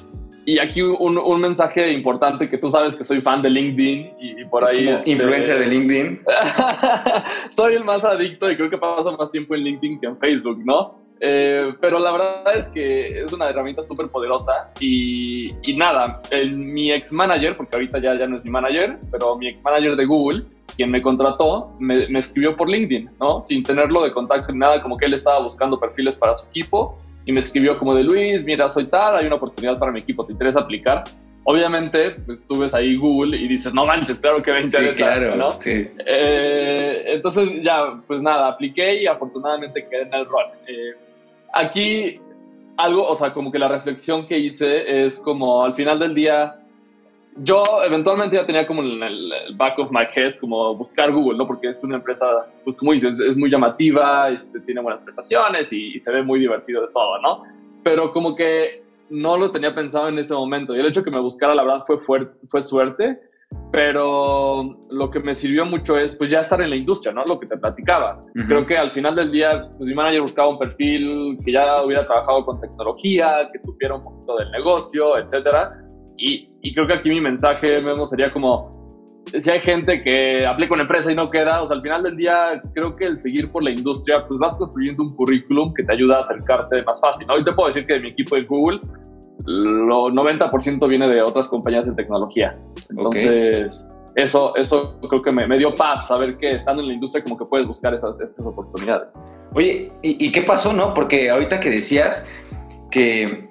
y 0.45 0.59
aquí 0.59 0.81
un, 0.81 1.17
un, 1.17 1.41
mensaje 1.41 1.91
importante 1.91 2.49
que 2.49 2.57
tú 2.57 2.69
sabes 2.69 2.95
que 2.95 3.03
soy 3.03 3.21
fan 3.21 3.41
de 3.41 3.49
LinkedIn 3.49 4.13
y, 4.19 4.41
y 4.41 4.45
por 4.45 4.63
es 4.63 4.71
ahí... 4.71 4.87
Este, 4.89 5.11
influencer 5.11 5.59
de 5.59 5.67
LinkedIn. 5.67 6.21
soy 7.55 7.75
el 7.75 7.83
más 7.83 8.03
adicto 8.03 8.49
y 8.51 8.55
creo 8.55 8.69
que 8.69 8.77
paso 8.77 9.15
más 9.17 9.31
tiempo 9.31 9.55
en 9.55 9.61
LinkedIn 9.61 9.99
que 9.99 10.07
en 10.07 10.17
Facebook, 10.17 10.59
¿no? 10.65 11.03
Eh, 11.19 11.73
pero 11.79 11.99
la 11.99 12.11
verdad 12.11 12.57
es 12.57 12.67
que 12.67 13.23
es 13.23 13.31
una 13.31 13.49
herramienta 13.49 13.81
súper 13.81 14.09
poderosa 14.09 14.71
y, 14.79 15.53
y, 15.61 15.77
nada, 15.77 16.21
el, 16.31 16.51
mi 16.51 16.91
ex 16.91 17.13
manager, 17.13 17.55
porque 17.55 17.77
ahorita 17.77 17.99
ya, 17.99 18.15
ya 18.15 18.27
no 18.27 18.35
es 18.35 18.43
mi 18.43 18.51
manager, 18.51 18.99
pero 19.09 19.37
mi 19.37 19.47
ex 19.47 19.63
manager 19.63 19.95
de 19.95 20.05
Google, 20.05 20.43
quien 20.75 20.91
me 20.91 21.01
contrató, 21.01 21.71
me, 21.79 22.07
me 22.09 22.19
escribió 22.19 22.57
por 22.57 22.69
LinkedIn, 22.69 23.09
¿no? 23.21 23.39
Sin 23.39 23.63
tenerlo 23.63 24.03
de 24.03 24.11
contacto 24.11 24.51
ni 24.51 24.59
nada, 24.59 24.81
como 24.81 24.97
que 24.97 25.05
él 25.05 25.13
estaba 25.13 25.39
buscando 25.39 25.79
perfiles 25.79 26.17
para 26.17 26.35
su 26.35 26.45
equipo 26.47 26.97
y 27.25 27.31
me 27.31 27.39
escribió 27.39 27.77
como 27.77 27.95
de 27.95 28.03
Luis, 28.03 28.43
mira, 28.45 28.67
soy 28.69 28.85
tal, 28.85 29.17
hay 29.17 29.25
una 29.25 29.35
oportunidad 29.35 29.77
para 29.79 29.91
mi 29.91 29.99
equipo, 29.99 30.25
¿te 30.25 30.33
interesa 30.33 30.61
aplicar? 30.61 31.03
Obviamente, 31.45 32.11
pues 32.25 32.45
tú 32.47 32.59
ves 32.59 32.73
ahí 32.73 32.95
Google 32.95 33.37
y 33.37 33.47
dices, 33.47 33.73
no 33.73 33.85
manches, 33.85 34.19
claro 34.19 34.41
que 34.41 34.51
me 34.53 34.61
interesa, 34.61 34.93
sí, 34.93 34.97
claro, 34.97 35.35
¿no? 35.35 35.51
Sí. 35.59 35.87
Eh, 36.05 37.03
entonces 37.07 37.61
ya, 37.61 37.99
pues 38.07 38.21
nada, 38.21 38.47
apliqué 38.47 39.01
y 39.01 39.07
afortunadamente 39.07 39.85
quedé 39.89 40.03
en 40.03 40.13
el 40.13 40.25
rol. 40.25 40.45
Eh, 40.67 40.93
aquí 41.53 42.19
algo, 42.77 43.07
o 43.07 43.15
sea, 43.15 43.33
como 43.33 43.51
que 43.51 43.59
la 43.59 43.67
reflexión 43.67 44.25
que 44.25 44.37
hice 44.37 45.05
es 45.05 45.19
como 45.19 45.63
al 45.63 45.73
final 45.73 45.99
del 45.99 46.15
día, 46.15 46.59
yo 47.37 47.63
eventualmente 47.85 48.35
ya 48.35 48.45
tenía 48.45 48.67
como 48.67 48.81
en 48.83 49.01
el, 49.01 49.31
el, 49.31 49.55
back 49.55 49.79
of 49.79 49.91
my 49.91 50.03
head 50.15 50.35
como 50.39 50.75
buscar 50.75 51.11
Google, 51.11 51.37
¿no? 51.37 51.47
Porque 51.47 51.69
es 51.69 51.83
una 51.83 51.97
empresa, 51.97 52.27
pues 52.63 52.77
como 52.77 52.91
dices, 52.91 53.19
es 53.19 53.37
muy 53.37 53.49
llamativa, 53.49 54.29
este, 54.29 54.59
tiene 54.61 54.81
buenas 54.81 55.03
prestaciones 55.03 55.73
y, 55.73 55.95
y, 55.95 55.99
se 55.99 56.11
ve 56.11 56.23
muy 56.23 56.39
divertido 56.39 56.81
de 56.81 56.87
todo, 56.93 57.19
¿no? 57.21 57.43
Pero 57.83 58.11
como 58.11 58.35
que 58.35 58.83
no 59.09 59.37
lo 59.37 59.51
tenía 59.51 59.73
pensado 59.73 60.09
en 60.09 60.19
ese 60.19 60.33
momento 60.33 60.75
y 60.75 60.79
el 60.79 60.85
hecho 60.85 61.03
que 61.03 61.11
me 61.11 61.19
buscara, 61.19 61.55
la 61.55 61.63
verdad, 61.63 61.83
fue, 61.85 61.99
fuerte, 61.99 62.33
fue 62.49 62.61
suerte, 62.61 63.19
pero 63.71 64.77
lo 64.89 65.09
que 65.09 65.19
me 65.19 65.35
sirvió 65.35 65.65
mucho 65.65 65.97
es 65.97 66.15
pues 66.15 66.29
ya 66.29 66.39
estar 66.39 66.61
en 66.61 66.69
la 66.69 66.75
industria, 66.75 67.13
¿no? 67.13 67.23
Lo 67.25 67.39
que 67.39 67.47
te 67.47 67.57
platicaba. 67.57 68.19
Uh 68.19 68.39
-huh. 68.39 68.47
Creo 68.47 68.65
que 68.65 68.77
al 68.77 68.91
final 68.91 69.15
del 69.15 69.31
día, 69.31 69.69
pues 69.77 69.89
mi 69.89 69.95
manager 69.95 70.21
buscaba 70.21 70.49
un 70.49 70.59
perfil 70.59 71.37
que 71.43 71.51
ya 71.51 71.83
hubiera 71.83 72.05
trabajado 72.05 72.45
con 72.45 72.59
tecnología, 72.59 73.45
que 73.51 73.59
supiera 73.59 73.95
un 73.95 74.01
poquito 74.01 74.37
del 74.37 74.51
negocio, 74.51 75.17
etcétera. 75.17 75.71
Y, 76.17 76.47
y 76.61 76.73
creo 76.73 76.87
que 76.87 76.93
aquí 76.93 77.09
mi 77.09 77.21
mensaje, 77.21 77.81
Memo, 77.81 78.05
sería 78.05 78.31
como, 78.31 78.69
si 79.39 79.49
hay 79.49 79.59
gente 79.59 80.01
que 80.01 80.45
aplica 80.45 80.73
una 80.73 80.83
empresa 80.83 81.11
y 81.11 81.15
no 81.15 81.29
queda, 81.29 81.61
o 81.61 81.67
sea, 81.67 81.77
al 81.77 81.81
final 81.81 82.03
del 82.03 82.17
día, 82.17 82.61
creo 82.73 82.95
que 82.95 83.05
el 83.05 83.19
seguir 83.19 83.49
por 83.51 83.63
la 83.63 83.71
industria, 83.71 84.25
pues 84.27 84.39
vas 84.39 84.55
construyendo 84.57 85.03
un 85.03 85.15
currículum 85.15 85.73
que 85.73 85.83
te 85.83 85.93
ayuda 85.93 86.17
a 86.17 86.19
acercarte 86.19 86.83
más 86.83 86.99
fácil, 87.01 87.27
¿no? 87.27 87.37
Y 87.37 87.43
te 87.43 87.51
puedo 87.51 87.67
decir 87.67 87.85
que 87.85 87.93
de 87.93 87.99
mi 88.01 88.09
equipo 88.09 88.35
de 88.35 88.43
Google, 88.43 88.79
lo 89.45 90.09
90% 90.09 90.87
viene 90.87 91.07
de 91.07 91.21
otras 91.21 91.47
compañías 91.47 91.87
de 91.87 91.93
tecnología. 91.93 92.55
Entonces, 92.89 93.89
okay. 93.89 94.23
eso, 94.23 94.55
eso 94.55 94.99
creo 95.09 95.21
que 95.21 95.31
me, 95.31 95.47
me, 95.47 95.57
dio 95.57 95.73
paz, 95.73 96.07
saber 96.07 96.37
que 96.37 96.51
estando 96.51 96.81
en 96.81 96.89
la 96.89 96.93
industria 96.93 97.23
como 97.23 97.37
que 97.37 97.45
puedes 97.45 97.65
buscar 97.65 97.93
esas, 97.93 98.19
estas 98.19 98.45
oportunidades. 98.45 99.09
Oye, 99.55 99.91
¿y, 100.01 100.27
¿y, 100.27 100.31
qué 100.31 100.41
pasó, 100.41 100.73
no? 100.73 100.93
Porque 100.93 101.29
ahorita 101.29 101.59
que 101.59 101.69
decías 101.69 102.27
que, 102.91 103.45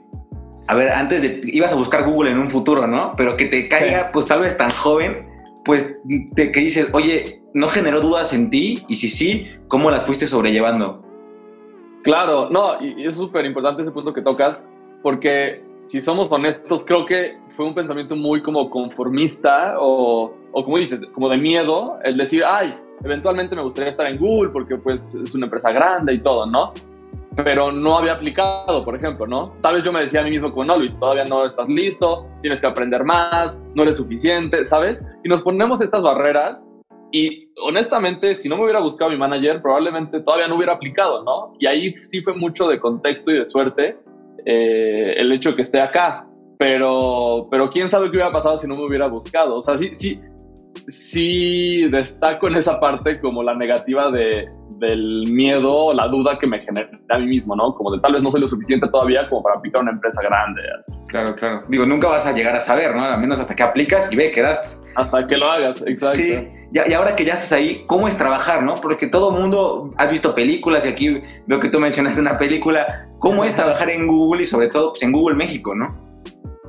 a 0.69 0.75
ver, 0.75 0.91
antes 0.91 1.23
de, 1.23 1.41
ibas 1.45 1.73
a 1.73 1.77
buscar 1.77 2.05
Google 2.05 2.31
en 2.31 2.39
un 2.39 2.51
futuro, 2.51 2.87
¿no? 2.87 3.15
Pero 3.17 3.37
que 3.37 3.47
te 3.47 3.69
caiga, 3.69 4.05
sí. 4.05 4.11
pues 4.13 4.27
tal 4.27 4.41
vez 4.41 4.57
tan 4.57 4.71
joven, 4.71 5.21
pues 5.65 5.95
te, 6.35 6.53
que 6.53 6.61
dices, 6.61 6.89
oye, 6.93 7.43
¿no 7.55 7.69
generó 7.69 8.01
dudas 8.01 8.33
en 8.33 8.51
ti? 8.51 8.85
Y 8.89 8.97
si 8.97 9.09
sí, 9.09 9.51
¿cómo 9.69 9.91
las 9.91 10.05
fuiste 10.05 10.27
sobrellevando? 10.27 11.03
Claro, 12.03 12.49
no, 12.51 12.81
y, 12.81 13.07
es 13.07 13.17
súper 13.17 13.45
importante 13.45 13.83
ese 13.83 13.91
punto 13.91 14.13
que 14.13 14.23
tocas, 14.23 14.69
porque 15.03 15.63
si 15.83 16.01
somos 16.01 16.31
honestos, 16.31 16.85
creo 16.85 17.07
que 17.07 17.37
fue 17.57 17.67
un 17.67 17.75
pensamiento 17.75 18.17
muy 18.17 18.43
como 18.43 18.71
conformista 18.71 19.77
o, 19.79 20.33
o, 20.53 20.65
como 20.65 20.79
dices, 20.79 21.01
como 21.13 21.29
de 21.29 21.37
miedo, 21.37 21.99
el 22.05 22.17
decir, 22.17 22.45
ay, 22.45 22.75
eventualmente 23.05 23.57
me 23.57 23.63
gustaría 23.63 23.91
estar 23.91 24.07
en 24.07 24.19
Google 24.19 24.51
porque 24.51 24.77
pues 24.77 25.15
es 25.15 25.35
una 25.35 25.47
empresa 25.47 25.73
grande 25.73 26.15
y 26.15 26.21
todo, 26.21 26.47
¿no? 26.47 26.73
Pero 27.37 27.73
no 27.73 27.99
había 27.99 28.13
aplicado, 28.13 28.85
por 28.85 28.95
ejemplo, 28.95 29.27
¿no? 29.27 29.55
Tal 29.63 29.75
vez 29.75 29.85
yo 29.85 29.93
me 29.93 30.01
decía 30.01 30.21
a 30.21 30.25
mí 30.25 30.31
mismo 30.31 30.51
como, 30.51 30.65
no, 30.65 30.77
Luis, 30.77 30.97
todavía 30.99 31.25
no 31.25 31.45
estás 31.45 31.69
listo, 31.69 32.29
tienes 32.43 32.61
que 32.61 32.67
aprender 32.67 33.05
más, 33.05 33.61
no 33.75 33.85
eres 33.85 33.97
suficiente, 33.97 34.65
¿sabes? 34.67 35.05
Y 35.25 35.29
nos 35.29 35.43
ponemos 35.43 35.81
estas 35.81 36.03
barreras 36.03 36.69
y 37.13 37.51
honestamente, 37.63 38.35
si 38.35 38.49
no 38.49 38.57
me 38.57 38.65
hubiera 38.65 38.81
buscado 38.81 39.11
mi 39.11 39.19
manager, 39.19 39.61
probablemente 39.61 40.21
todavía 40.21 40.49
no 40.49 40.57
hubiera 40.57 40.73
aplicado, 40.73 41.23
¿no? 41.23 41.55
Y 41.59 41.67
ahí 41.67 41.95
sí 41.95 42.23
fue 42.23 42.35
mucho 42.35 42.67
de 42.69 42.81
contexto 42.81 43.31
y 43.31 43.39
de 43.39 43.45
suerte 43.45 43.99
eh, 44.47 45.15
el 45.19 45.31
hecho 45.31 45.51
de 45.51 45.57
que 45.57 45.63
esté 45.63 45.81
acá. 45.81 46.27
Pero, 46.59 47.49
pero 47.51 47.69
quién 47.69 47.91
sabe 47.91 48.07
qué 48.07 48.17
hubiera 48.17 48.33
pasado 48.33 48.57
si 48.57 48.67
no 48.67 48.77
me 48.77 48.87
hubiera 48.87 49.09
buscado. 49.09 49.57
O 49.57 49.61
sea, 49.61 49.77
sí, 49.77 49.95
sí, 49.95 50.19
sí 50.89 51.89
destaco 51.89 52.49
en 52.49 52.57
esa 52.57 52.81
parte 52.81 53.19
como 53.21 53.43
la 53.43 53.55
negativa 53.55 54.11
de, 54.11 54.49
del 54.83 55.25
miedo 55.31 55.95
la 55.95 56.09
duda 56.09 56.39
que 56.39 56.47
me 56.47 56.59
genera 56.61 56.91
a 57.09 57.19
mí 57.19 57.27
mismo, 57.27 57.57
¿no? 57.57 57.71
Como 57.71 57.93
de 57.93 58.01
tal 58.01 58.13
vez 58.13 58.23
no 58.23 58.31
soy 58.31 58.41
lo 58.41 58.49
suficiente 58.49 58.89
todavía 58.89 59.29
como 59.29 59.43
para 59.43 59.57
aplicar 59.57 59.83
una 59.83 59.93
empresa 59.93 60.21
grande. 60.23 60.61
Así. 60.77 60.93
Claro, 61.07 61.35
claro. 61.37 61.65
Digo, 61.69 61.87
nunca 61.87 62.09
vas 62.09 62.27
a 62.27 62.33
llegar 62.33 62.55
a 62.57 62.61
saber, 62.61 62.95
¿no? 62.95 63.05
Al 63.05 63.21
menos 63.21 63.41
hasta 63.41 63.55
que 63.55 63.63
aplicas 63.63 64.13
y 64.13 64.17
ve, 64.17 64.31
quedaste. 64.31 64.77
Hasta 64.95 65.27
que 65.27 65.37
lo 65.37 65.51
hagas, 65.51 65.83
exacto. 65.87 66.19
Sí, 66.19 66.49
y, 66.73 66.93
ahora 66.93 67.17
que 67.17 67.25
ya 67.25 67.35
estás 67.35 67.53
ahí, 67.53 67.85
¿cómo 67.87 68.09
es 68.09 68.17
trabajar, 68.17 68.63
no? 68.63 68.75
Porque 68.75 69.07
todo 69.07 69.35
el 69.35 69.41
mundo, 69.41 69.95
has 69.97 70.11
visto 70.11 70.35
películas 70.35 70.85
y 70.85 70.89
aquí 70.89 71.21
veo 71.47 71.61
que 71.61 71.69
tú 71.69 71.81
mencionaste 71.81 72.21
una 72.21 72.37
película. 72.37 73.07
¿Cómo 73.19 73.45
es 73.45 73.55
trabajar 73.55 73.89
en 73.89 74.07
Google 74.07 74.43
y 74.43 74.47
sobre 74.47 74.69
todo 74.69 74.91
pues, 74.91 75.03
en 75.03 75.13
Google 75.13 75.37
México, 75.37 75.75
no? 75.75 75.97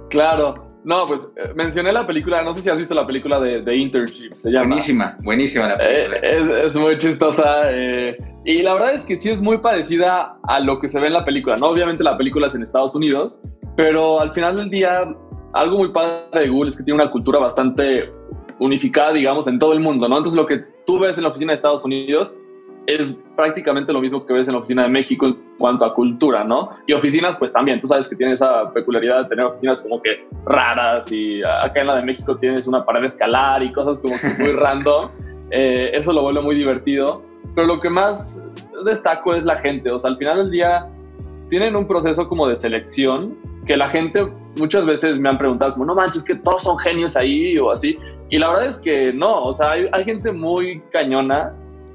Claro, 0.09 0.72
no, 0.83 1.05
pues 1.05 1.21
eh, 1.35 1.53
mencioné 1.55 1.91
la 1.93 2.05
película, 2.05 2.43
no 2.43 2.53
sé 2.53 2.61
si 2.61 2.69
has 2.69 2.77
visto 2.77 2.93
la 2.93 3.07
película 3.07 3.39
de, 3.39 3.61
de 3.61 3.75
Internship, 3.75 4.33
se 4.33 4.51
llama. 4.51 4.67
Buenísima, 4.67 5.17
buenísima 5.23 5.67
la 5.69 5.77
película. 5.77 6.17
Eh, 6.17 6.19
es, 6.23 6.65
es, 6.65 6.75
muy 6.75 6.97
chistosa 6.97 7.71
eh, 7.71 8.17
y 8.45 8.61
la 8.61 8.73
verdad 8.73 8.95
es 8.95 9.03
que 9.03 9.15
sí 9.15 9.29
es 9.29 9.41
muy 9.41 9.57
parecida 9.59 10.37
a 10.43 10.59
lo 10.59 10.79
que 10.79 10.89
se 10.89 10.99
ve 10.99 11.07
en 11.07 11.13
la 11.13 11.23
película, 11.23 11.55
¿no? 11.55 11.67
Obviamente 11.67 12.03
la 12.03 12.17
película 12.17 12.47
es 12.47 12.55
en 12.55 12.63
Estados 12.63 12.95
Unidos, 12.95 13.41
pero 13.77 14.19
al 14.19 14.31
final 14.31 14.57
del 14.57 14.69
día, 14.69 15.05
algo 15.53 15.77
muy 15.77 15.91
padre 15.91 16.41
de 16.41 16.49
Google 16.49 16.69
es 16.69 16.77
que 16.77 16.83
tiene 16.83 17.01
una 17.01 17.11
cultura 17.11 17.39
bastante 17.39 18.11
unificada, 18.59 19.13
digamos, 19.13 19.47
en 19.47 19.59
todo 19.59 19.73
el 19.73 19.79
mundo, 19.79 20.09
¿no? 20.09 20.17
Entonces 20.17 20.37
lo 20.37 20.45
que 20.45 20.63
tú 20.85 20.99
ves 20.99 21.17
en 21.17 21.23
la 21.23 21.29
oficina 21.29 21.51
de 21.51 21.55
Estados 21.55 21.85
Unidos 21.85 22.35
es 22.85 23.17
prácticamente 23.35 23.93
lo 23.93 24.01
mismo 24.01 24.25
que 24.25 24.33
ves 24.33 24.47
en 24.47 24.53
la 24.53 24.59
oficina 24.59 24.83
de 24.83 24.89
México 24.89 25.25
en 25.25 25.37
cuanto 25.57 25.85
a 25.85 25.93
cultura, 25.93 26.43
¿no? 26.43 26.71
Y 26.85 26.93
oficinas, 26.93 27.37
pues 27.37 27.53
también, 27.53 27.79
tú 27.79 27.87
sabes 27.87 28.07
que 28.07 28.15
tiene 28.15 28.33
esa 28.33 28.71
peculiaridad 28.73 29.23
de 29.23 29.29
tener 29.29 29.45
oficinas 29.45 29.81
como 29.81 30.01
que 30.01 30.27
raras 30.45 31.11
y 31.11 31.41
acá 31.43 31.81
en 31.81 31.87
la 31.87 31.95
de 31.97 32.03
México 32.03 32.35
tienes 32.37 32.67
una 32.67 32.85
pared 32.85 33.01
de 33.01 33.07
escalar 33.07 33.63
y 33.63 33.71
cosas 33.71 33.99
como 33.99 34.15
que 34.19 34.43
muy 34.43 34.51
random. 34.53 35.09
Eh, 35.51 35.91
eso 35.93 36.11
lo 36.13 36.23
vuelve 36.23 36.41
muy 36.41 36.55
divertido. 36.55 37.23
Pero 37.55 37.67
lo 37.67 37.79
que 37.79 37.89
más 37.89 38.43
destaco 38.85 39.33
es 39.33 39.45
la 39.45 39.57
gente, 39.57 39.91
o 39.91 39.99
sea, 39.99 40.11
al 40.11 40.17
final 40.17 40.37
del 40.37 40.51
día 40.51 40.81
tienen 41.49 41.75
un 41.75 41.87
proceso 41.87 42.27
como 42.27 42.47
de 42.47 42.55
selección 42.55 43.37
que 43.65 43.77
la 43.77 43.87
gente 43.87 44.27
muchas 44.57 44.85
veces 44.85 45.19
me 45.19 45.29
han 45.29 45.37
preguntado 45.37 45.73
como, 45.73 45.85
no 45.85 45.95
manches, 45.95 46.23
que 46.23 46.35
todos 46.35 46.63
son 46.63 46.77
genios 46.79 47.15
ahí 47.15 47.57
o 47.57 47.71
así. 47.71 47.97
Y 48.29 48.39
la 48.39 48.49
verdad 48.49 48.65
es 48.65 48.77
que 48.79 49.13
no, 49.13 49.45
o 49.45 49.53
sea, 49.53 49.71
hay, 49.71 49.87
hay 49.91 50.03
gente 50.03 50.31
muy 50.31 50.81
cañona 50.91 51.51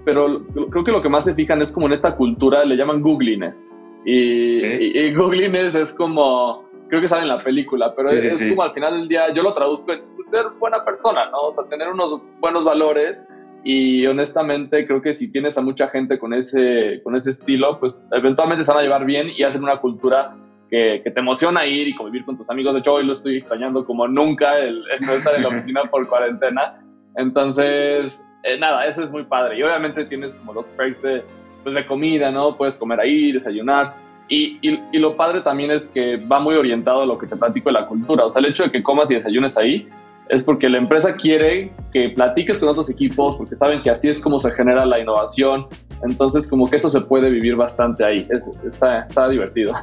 pero 0.09 0.43
creo 0.71 0.85
que 0.85 0.91
lo 0.91 1.03
que 1.03 1.11
más 1.11 1.27
se 1.27 1.35
fijan 1.35 1.61
es 1.61 1.71
como 1.71 1.87
en 1.87 1.93
esta 1.93 2.17
cultura, 2.17 2.65
le 2.65 2.77
llaman 2.77 3.03
googliness. 3.03 3.71
Y, 4.07 4.65
¿Eh? 4.65 4.79
y, 4.81 4.99
y 4.99 5.15
googliness 5.15 5.75
es 5.75 5.93
como, 5.93 6.65
creo 6.89 7.03
que 7.03 7.09
sale 7.09 7.25
en 7.25 7.29
la 7.29 7.45
película, 7.45 7.95
pero 7.95 8.09
sí, 8.09 8.17
es, 8.17 8.23
sí, 8.23 8.29
es 8.29 8.39
sí. 8.39 8.49
como 8.49 8.63
al 8.63 8.73
final 8.73 8.95
del 8.95 9.09
día, 9.09 9.35
yo 9.35 9.43
lo 9.43 9.53
traduzco 9.53 9.93
en 9.93 10.01
pues, 10.17 10.29
ser 10.29 10.47
buena 10.59 10.83
persona, 10.83 11.29
¿no? 11.31 11.41
O 11.43 11.53
sea, 11.53 11.69
tener 11.69 11.89
unos 11.89 12.23
buenos 12.41 12.65
valores. 12.65 13.27
Y 13.65 14.07
honestamente 14.07 14.87
creo 14.87 15.03
que 15.03 15.13
si 15.13 15.31
tienes 15.31 15.59
a 15.59 15.61
mucha 15.61 15.89
gente 15.89 16.19
con 16.19 16.33
ese, 16.33 17.03
con 17.05 17.15
ese 17.15 17.29
estilo, 17.31 17.79
pues 17.79 18.01
eventualmente 18.13 18.65
se 18.65 18.73
van 18.73 18.81
a 18.81 18.83
llevar 18.85 19.05
bien 19.05 19.29
y 19.37 19.43
hacen 19.43 19.63
una 19.63 19.77
cultura 19.79 20.37
que, 20.71 21.03
te 21.05 21.21
emociona 21.21 21.67
ir 21.67 21.87
y 21.89 21.95
convivir 21.95 22.25
con 22.25 22.39
tus 22.39 22.49
amigos. 22.49 22.73
De 22.73 22.81
hecho, 22.81 22.95
hoy 22.95 23.05
lo 23.05 23.13
estoy 23.13 23.37
extrañando 23.37 23.85
como 23.85 24.09
nunca, 24.09 24.59
el, 24.59 24.85
no 25.01 25.13
estar 25.13 25.35
en 25.35 25.43
la 25.43 25.49
oficina 25.59 25.83
por 25.91 26.09
cuarentena. 26.09 26.83
Entonces, 27.17 28.25
eh, 28.49 28.59
nada, 28.59 28.87
eso 28.87 29.03
es 29.03 29.11
muy 29.11 29.25
padre. 29.25 29.59
Y 29.59 29.63
obviamente 29.63 30.05
tienes 30.05 30.35
como 30.37 30.55
los 30.55 30.69
perks 30.69 31.03
de, 31.03 31.23
pues, 31.63 31.75
de 31.75 31.87
comida, 31.87 32.31
¿no? 32.31 32.57
Puedes 32.57 32.77
comer 32.77 33.01
ahí, 33.01 33.33
desayunar. 33.33 33.95
Y, 34.29 34.59
y, 34.61 34.99
lo 34.99 35.17
padre 35.17 35.41
también 35.41 35.71
es 35.71 35.87
que 35.87 36.17
va 36.17 36.39
muy 36.39 36.55
orientado 36.55 37.03
a 37.03 37.07
lo 37.07 37.17
que 37.17 37.27
te 37.27 37.37
platico 37.37 37.71
de 37.71 37.75
la 37.75 37.87
cultura. 37.87 38.27
O 38.27 38.31
sea, 38.31 38.41
el 38.41 38.47
hecho 38.47 38.65
de 38.65 38.71
que 38.71 38.83
comas 38.83 39.11
y 39.11 39.15
desayunes 39.15 39.57
ahí 39.57 39.89
es 40.29 40.43
porque 40.43 40.69
la 40.69 40.79
empresa 40.79 41.15
quiere 41.15 41.73
que 41.93 42.11
platiques 42.11 42.59
con 42.59 42.69
otros 42.69 42.91
equipos, 42.91 43.37
porque 43.37 43.55
saben 43.55 43.83
que 43.83 43.91
así 43.91 44.11
es 44.11 44.21
como 44.21 44.39
se 44.39 44.51
genera 44.53 44.85
la 44.85 44.99
innovación. 44.99 45.67
Entonces, 46.03 46.47
como 46.47 46.69
que 46.69 46.77
eso 46.77 46.91
se 46.91 47.01
puede 47.01 47.31
vivir 47.31 47.57
bastante 47.57 48.05
ahí. 48.05 48.29
está, 48.67 49.01
está 49.01 49.29
divertido. 49.29 49.73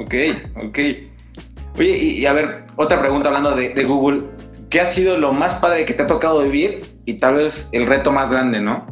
Ok, 0.00 0.14
ok. 0.66 0.78
Oye, 1.78 1.96
y, 1.98 2.26
a 2.26 2.32
ver, 2.32 2.64
otra 2.76 3.00
pregunta 3.00 3.28
hablando 3.28 3.54
de, 3.54 3.70
de, 3.70 3.84
Google. 3.84 4.22
¿Qué 4.70 4.80
ha 4.80 4.86
sido 4.86 5.16
lo 5.18 5.32
más 5.32 5.54
padre 5.54 5.84
que 5.84 5.94
te 5.94 6.02
ha 6.02 6.06
tocado 6.06 6.42
vivir 6.42 6.82
y 7.04 7.18
tal 7.18 7.34
vez 7.34 7.68
el 7.72 7.86
reto 7.86 8.12
más 8.12 8.30
grande, 8.30 8.60
no? 8.60 8.86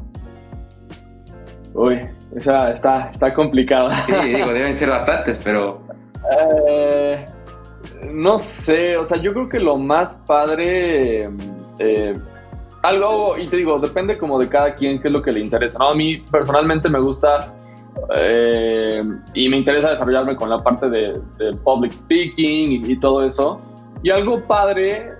Uy, 1.74 2.00
esa 2.36 2.70
está, 2.70 3.08
está 3.08 3.32
complicada. 3.32 3.90
Sí, 3.90 4.12
digo, 4.24 4.46
deben 4.52 4.74
ser 4.74 4.90
bastantes, 4.90 5.40
pero... 5.42 5.80
Eh, 6.68 7.24
no 8.04 8.38
sé, 8.38 8.96
o 8.96 9.04
sea, 9.04 9.18
yo 9.18 9.32
creo 9.32 9.48
que 9.48 9.58
lo 9.58 9.76
más 9.76 10.16
padre... 10.26 11.28
Eh, 11.78 12.12
algo, 12.82 13.38
y 13.38 13.46
te 13.46 13.58
digo, 13.58 13.78
depende 13.78 14.18
como 14.18 14.38
de 14.38 14.48
cada 14.48 14.74
quien 14.74 15.00
qué 15.00 15.08
es 15.08 15.12
lo 15.12 15.22
que 15.22 15.32
le 15.32 15.40
interesa. 15.40 15.78
¿no? 15.78 15.90
A 15.90 15.94
mí 15.94 16.18
personalmente 16.30 16.88
me 16.88 16.98
gusta 16.98 17.54
eh, 18.14 19.02
y 19.34 19.48
me 19.48 19.56
interesa 19.56 19.90
desarrollarme 19.90 20.36
con 20.36 20.50
la 20.50 20.62
parte 20.62 20.88
de, 20.88 21.12
public 21.64 21.92
speaking 21.92 22.84
y, 22.84 22.98
todo 22.98 23.24
eso. 23.24 23.60
Y 24.02 24.10
algo 24.10 24.42
padre 24.42 25.12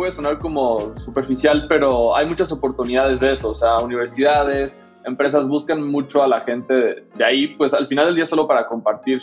puede 0.00 0.12
sonar 0.12 0.38
como 0.38 0.98
superficial, 0.98 1.66
pero 1.68 2.16
hay 2.16 2.26
muchas 2.26 2.50
oportunidades 2.50 3.20
de 3.20 3.32
eso. 3.32 3.50
O 3.50 3.54
sea, 3.54 3.80
universidades, 3.80 4.80
empresas 5.04 5.46
buscan 5.46 5.86
mucho 5.86 6.22
a 6.22 6.26
la 6.26 6.40
gente 6.40 7.04
de 7.16 7.22
ahí, 7.22 7.48
pues 7.48 7.74
al 7.74 7.86
final 7.86 8.06
del 8.06 8.14
día 8.14 8.24
solo 8.24 8.48
para 8.48 8.66
compartir 8.66 9.20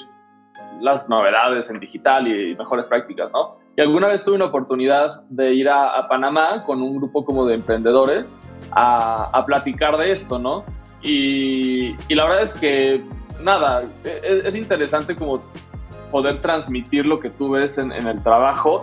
las 0.80 1.10
novedades 1.10 1.72
en 1.72 1.80
digital 1.80 2.28
y, 2.28 2.56
mejores 2.56 2.88
prácticas, 2.88 3.32
¿no? 3.34 3.58
Y 3.76 3.82
alguna 3.82 4.08
vez 4.08 4.22
tuve 4.22 4.36
una 4.36 4.46
oportunidad 4.46 5.24
de 5.30 5.56
ir 5.56 5.68
a, 5.68 6.08
Panamá 6.08 6.64
con 6.64 6.80
un 6.84 6.98
grupo 6.98 7.26
como 7.26 7.48
de 7.48 7.56
emprendedores 7.56 8.38
a, 8.70 9.44
platicar 9.48 9.98
de 9.98 10.12
esto, 10.12 10.38
¿no? 10.38 10.64
Y, 11.02 11.94
la 12.14 12.26
verdad 12.26 12.44
es 12.44 12.54
que, 12.54 13.04
nada, 13.42 13.82
e, 14.04 14.42
es, 14.46 14.56
interesante 14.56 15.16
como 15.16 15.42
poder 16.12 16.40
transmitir 16.42 17.08
lo 17.08 17.20
que 17.20 17.32
tú 17.32 17.50
ves 17.50 17.80
en, 17.80 17.92
en 17.92 18.06
el 18.06 18.22
trabajo 18.22 18.82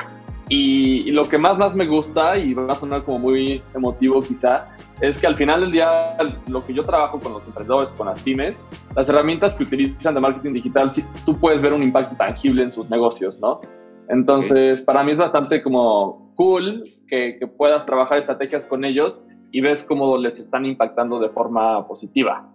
y, 0.48 1.10
lo 1.10 1.28
que 1.28 1.38
más, 1.38 1.58
más 1.58 1.74
me 1.74 1.86
gusta, 1.86 2.36
y 2.36 2.54
va 2.54 2.72
a 2.72 2.76
sonar 2.76 3.04
como 3.04 3.18
muy 3.18 3.62
emotivo 3.74 4.22
quizá, 4.22 4.68
es 5.00 5.18
que 5.18 5.26
al 5.26 5.36
final 5.36 5.62
del 5.62 5.72
día 5.72 6.16
lo 6.48 6.64
que 6.64 6.74
yo 6.74 6.84
trabajo 6.84 7.18
con 7.18 7.32
los 7.32 7.46
emprendedores, 7.46 7.92
con 7.92 8.06
las 8.06 8.20
pymes, 8.20 8.64
las 8.94 9.08
herramientas 9.08 9.54
que 9.54 9.64
utilizan 9.64 10.14
de 10.14 10.20
marketing 10.20 10.52
digital, 10.52 10.92
sí, 10.92 11.04
tú 11.24 11.38
puedes 11.38 11.62
ver 11.62 11.72
un 11.72 11.82
impacto 11.82 12.14
tangible 12.16 12.62
en 12.62 12.70
sus 12.70 12.88
negocios, 12.90 13.40
¿no? 13.40 13.60
Entonces, 14.08 14.82
para 14.82 15.02
mí 15.02 15.12
es 15.12 15.18
bastante 15.18 15.62
como 15.62 16.32
cool 16.36 16.84
que, 17.08 17.38
que, 17.38 17.46
puedas 17.46 17.86
trabajar 17.86 18.18
estrategias 18.18 18.66
con 18.66 18.84
ellos 18.84 19.22
y 19.50 19.60
ves 19.60 19.82
cómo 19.82 20.18
les 20.18 20.38
están 20.40 20.66
impactando 20.66 21.20
de 21.20 21.30
forma 21.30 21.86
positiva. 21.86 22.50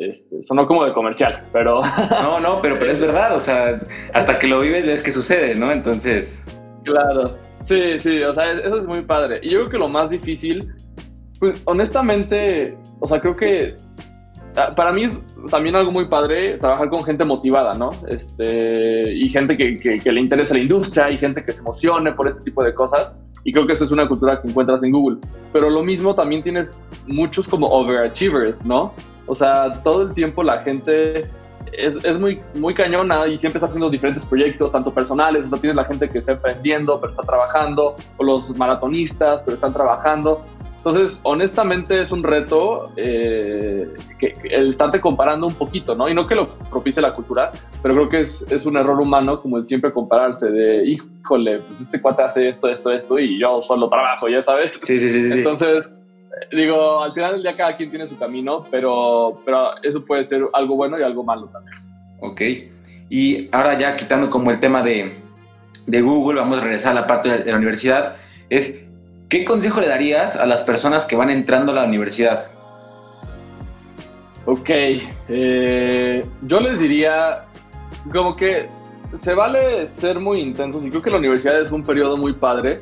Este, 0.00 0.42
sonó 0.42 0.66
como 0.66 0.84
de 0.86 0.94
comercial, 0.94 1.44
pero... 1.52 1.80
No, 2.22 2.40
no, 2.40 2.62
pero, 2.62 2.78
pero 2.78 2.90
es 2.90 3.00
verdad, 3.06 3.36
o 3.36 3.40
sea, 3.40 3.80
hasta 4.14 4.38
que 4.38 4.46
lo 4.46 4.60
vives 4.60 4.86
ves 4.86 5.02
que 5.02 5.10
sucede, 5.10 5.54
¿no? 5.54 5.70
Entonces... 5.70 6.44
Claro, 6.84 7.36
sí, 7.60 7.98
sí, 7.98 8.22
o 8.22 8.32
sea, 8.32 8.52
eso 8.52 8.78
es 8.78 8.86
muy 8.86 9.02
padre. 9.02 9.40
Y 9.42 9.50
yo 9.50 9.58
creo 9.60 9.70
que 9.70 9.78
lo 9.78 9.88
más 9.88 10.10
difícil, 10.10 10.72
pues 11.38 11.62
honestamente, 11.64 12.76
o 13.00 13.06
sea, 13.06 13.20
creo 13.20 13.36
que 13.36 13.76
ah, 14.56 14.72
para 14.74 14.92
mí 14.92 15.04
es 15.04 15.18
también 15.50 15.76
algo 15.76 15.92
muy 15.92 16.06
padre 16.06 16.58
trabajar 16.58 16.88
con 16.90 17.04
gente 17.04 17.24
motivada, 17.24 17.74
¿no? 17.74 17.90
Este, 18.08 19.12
y 19.12 19.28
gente 19.30 19.56
que, 19.56 20.00
que, 20.00 20.12
le 20.12 20.20
interesa 20.20 20.54
la 20.54 20.60
industria 20.60 21.10
y 21.10 21.18
gente 21.18 21.44
que 21.44 21.52
se 21.52 21.60
emocione 21.60 22.12
por 22.12 22.28
este 22.28 22.40
tipo 22.42 22.62
de 22.62 22.74
cosas. 22.74 23.14
Y 23.42 23.52
creo 23.52 23.66
que 23.66 23.72
esa 23.72 23.84
es 23.84 23.90
una 23.90 24.06
cultura 24.06 24.40
que 24.40 24.48
encuentras 24.48 24.82
en 24.82 24.92
Google. 24.92 25.18
Pero 25.52 25.70
lo 25.70 25.82
mismo 25.82 26.14
también 26.14 26.42
tienes 26.42 26.76
muchos 27.06 27.48
como 27.48 27.68
overachievers, 27.68 28.66
¿no? 28.66 28.92
O 29.26 29.34
sea, 29.34 29.82
todo 29.82 30.02
el 30.02 30.14
tiempo 30.14 30.42
la 30.42 30.58
gente 30.58 31.22
es, 31.72 32.04
es, 32.04 32.18
muy, 32.18 32.40
muy 32.54 32.74
cañona 32.74 33.26
y 33.26 33.36
siempre 33.36 33.58
está 33.58 33.66
haciendo 33.66 33.90
diferentes 33.90 34.24
proyectos, 34.26 34.72
tanto 34.72 34.92
personales, 34.92 35.46
o 35.46 35.50
sea, 35.50 35.58
tienes 35.58 35.76
la 35.76 35.84
gente 35.84 36.08
que 36.08 36.18
está 36.18 36.32
emprendiendo, 36.32 37.00
pero 37.00 37.12
está 37.12 37.22
trabajando, 37.22 37.96
o 38.16 38.24
los 38.24 38.56
maratonistas, 38.56 39.42
pero 39.42 39.54
están 39.54 39.72
trabajando. 39.72 40.44
Entonces, 40.78 41.20
honestamente 41.24 42.00
es 42.00 42.10
un 42.10 42.22
reto 42.22 42.90
eh, 42.96 43.86
que, 44.18 44.34
el 44.44 44.68
estarte 44.68 44.98
comparando 44.98 45.46
un 45.46 45.54
poquito, 45.54 45.94
¿no? 45.94 46.08
Y 46.08 46.14
no 46.14 46.26
que 46.26 46.34
lo 46.34 46.48
propicie 46.70 47.02
la 47.02 47.14
cultura, 47.14 47.52
pero 47.82 47.94
creo 47.94 48.08
que 48.08 48.20
es, 48.20 48.46
es, 48.50 48.64
un 48.64 48.78
error 48.78 48.98
humano 48.98 49.42
como 49.42 49.58
el 49.58 49.66
siempre 49.66 49.92
compararse 49.92 50.50
de, 50.50 50.86
híjole, 50.86 51.58
pues 51.58 51.82
este 51.82 52.00
cuate 52.00 52.22
hace 52.22 52.48
esto, 52.48 52.70
esto, 52.70 52.90
esto 52.92 53.18
y 53.18 53.38
yo 53.38 53.60
solo 53.60 53.90
trabajo, 53.90 54.26
ya 54.28 54.40
sabes. 54.40 54.72
Sí, 54.82 54.98
sí, 54.98 55.10
sí. 55.10 55.30
sí. 55.30 55.38
Entonces, 55.38 55.90
digo, 56.52 57.02
al 57.02 57.12
final 57.12 57.32
del 57.32 57.42
día 57.42 57.56
cada 57.56 57.76
quien 57.76 57.90
tiene 57.90 58.06
su 58.06 58.18
camino, 58.18 58.66
pero, 58.70 59.40
pero 59.44 59.70
eso 59.82 60.04
puede 60.04 60.24
ser 60.24 60.42
algo 60.52 60.76
bueno 60.76 60.98
y 60.98 61.02
algo 61.02 61.24
malo 61.24 61.46
también. 61.46 61.76
Ok. 62.20 62.40
Y 63.08 63.48
ahora 63.52 63.78
ya 63.78 63.96
quitando 63.96 64.30
como 64.30 64.50
el 64.50 64.60
tema 64.60 64.82
de, 64.82 65.16
de 65.86 66.00
Google, 66.00 66.40
vamos 66.40 66.58
a 66.58 66.62
regresar 66.62 66.92
a 66.92 67.00
la 67.00 67.06
parte 67.06 67.28
de 67.28 67.50
la 67.50 67.56
universidad, 67.56 68.16
es, 68.48 68.80
¿qué 69.28 69.44
consejo 69.44 69.80
le 69.80 69.88
darías 69.88 70.36
a 70.36 70.46
las 70.46 70.62
personas 70.62 71.06
que 71.06 71.16
van 71.16 71.30
entrando 71.30 71.72
a 71.72 71.74
la 71.74 71.84
universidad? 71.84 72.50
Ok, 74.46 74.70
eh, 75.28 76.24
yo 76.42 76.60
les 76.60 76.80
diría 76.80 77.44
como 78.12 78.36
que 78.36 78.68
se 79.18 79.34
vale 79.34 79.86
ser 79.86 80.18
muy 80.18 80.40
intensos 80.40 80.84
y 80.84 80.90
creo 80.90 81.02
que 81.02 81.10
la 81.10 81.18
universidad 81.18 81.60
es 81.60 81.72
un 81.72 81.82
periodo 81.82 82.16
muy 82.16 82.32
padre 82.32 82.80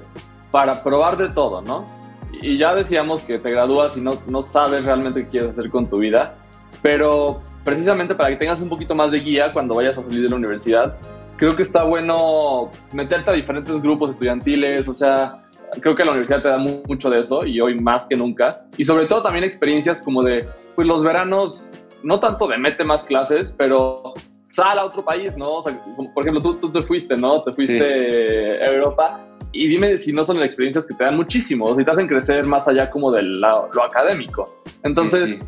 para 0.51 0.83
probar 0.83 1.17
de 1.17 1.29
todo, 1.31 1.63
¿no? 1.63 1.98
Y 2.33 2.59
ya 2.59 2.75
decíamos 2.75 3.23
que 3.25 3.39
te 3.39 3.51
gradúas 3.51 3.97
y 3.97 4.01
no, 4.01 4.13
no 4.27 4.43
sabes 4.43 4.85
realmente 4.85 5.25
qué 5.25 5.31
quieres 5.31 5.51
hacer 5.51 5.71
con 5.71 5.89
tu 5.89 5.99
vida, 5.99 6.37
pero 6.83 7.41
precisamente 7.65 8.15
para 8.15 8.31
que 8.31 8.37
tengas 8.37 8.61
un 8.61 8.69
poquito 8.69 8.95
más 8.95 9.11
de 9.11 9.21
guía 9.21 9.53
cuando 9.53 9.75
vayas 9.75 9.99
a 9.99 10.03
salir 10.03 10.23
de 10.23 10.29
la 10.29 10.37
universidad, 10.37 10.97
creo 11.37 11.57
que 11.57 11.63
está 11.63 11.85
bueno 11.85 12.71
meterte 12.93 13.31
a 13.31 13.35
diferentes 13.35 13.81
grupos 13.81 14.11
estudiantiles, 14.11 14.89
o 14.89 14.95
sea, 14.95 15.45
creo 15.81 15.95
que 15.95 16.05
la 16.05 16.11
universidad 16.11 16.43
te 16.43 16.49
da 16.49 16.59
mucho 16.59 17.11
de 17.11 17.21
eso 17.21 17.45
y 17.45 17.61
hoy 17.61 17.81
más 17.81 18.07
que 18.07 18.17
nunca, 18.17 18.65
y 18.77 18.85
sobre 18.85 19.07
todo 19.07 19.23
también 19.23 19.45
experiencias 19.45 20.01
como 20.01 20.23
de, 20.23 20.47
pues 20.75 20.87
los 20.87 21.03
veranos, 21.03 21.69
no 22.03 22.21
tanto 22.21 22.47
de 22.47 22.59
mete 22.59 22.85
más 22.85 23.05
clases, 23.05 23.55
pero 23.57 24.15
sal 24.43 24.79
a 24.79 24.85
otro 24.85 25.05
país, 25.05 25.37
¿no? 25.37 25.55
O 25.55 25.63
sea, 25.63 25.81
por 26.15 26.23
ejemplo, 26.23 26.43
tú, 26.43 26.59
tú 26.59 26.71
te 26.71 26.83
fuiste, 26.83 27.17
¿no? 27.17 27.43
Te 27.43 27.53
fuiste 27.53 28.63
a 28.63 28.73
Europa 28.73 29.29
y 29.53 29.69
dime 29.69 29.97
si 29.97 30.13
no 30.13 30.25
son 30.25 30.43
experiencias 30.43 30.87
que 30.87 30.95
te 30.95 31.05
dan 31.05 31.17
muchísimo, 31.17 31.75
si 31.77 31.85
te 31.85 31.91
hacen 31.91 32.07
crecer 32.07 32.47
más 32.47 32.69
allá 32.69 32.91
como 32.91 33.11
de 33.11 33.23
lo, 33.23 33.83
académico. 33.83 34.63
Entonces, 34.83 35.39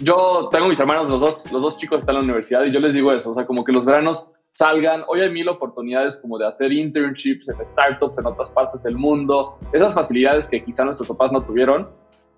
yo 0.00 0.48
tengo 0.50 0.68
mis 0.68 0.80
hermanos, 0.80 1.10
los 1.10 1.20
dos, 1.20 1.50
los 1.52 1.62
dos 1.62 1.76
chicos 1.76 1.98
están 1.98 2.16
en 2.16 2.22
la 2.22 2.24
universidad 2.24 2.64
y 2.64 2.72
yo 2.72 2.80
les 2.80 2.94
digo 2.94 3.12
eso, 3.12 3.30
o 3.30 3.34
sea, 3.34 3.46
como 3.46 3.64
que 3.64 3.72
los 3.72 3.84
veranos 3.84 4.28
salgan, 4.50 5.04
hoy 5.08 5.20
hay 5.20 5.30
mil 5.30 5.48
oportunidades 5.48 6.16
como 6.16 6.38
de 6.38 6.46
hacer 6.46 6.72
internships 6.72 7.48
en 7.48 7.64
startups 7.64 8.18
en 8.18 8.26
otras 8.26 8.50
partes 8.50 8.82
del 8.82 8.96
mundo, 8.96 9.58
esas 9.72 9.94
facilidades 9.94 10.48
que 10.48 10.64
quizá 10.64 10.84
nuestros 10.84 11.08
papás 11.08 11.32
no 11.32 11.42
tuvieron. 11.42 11.88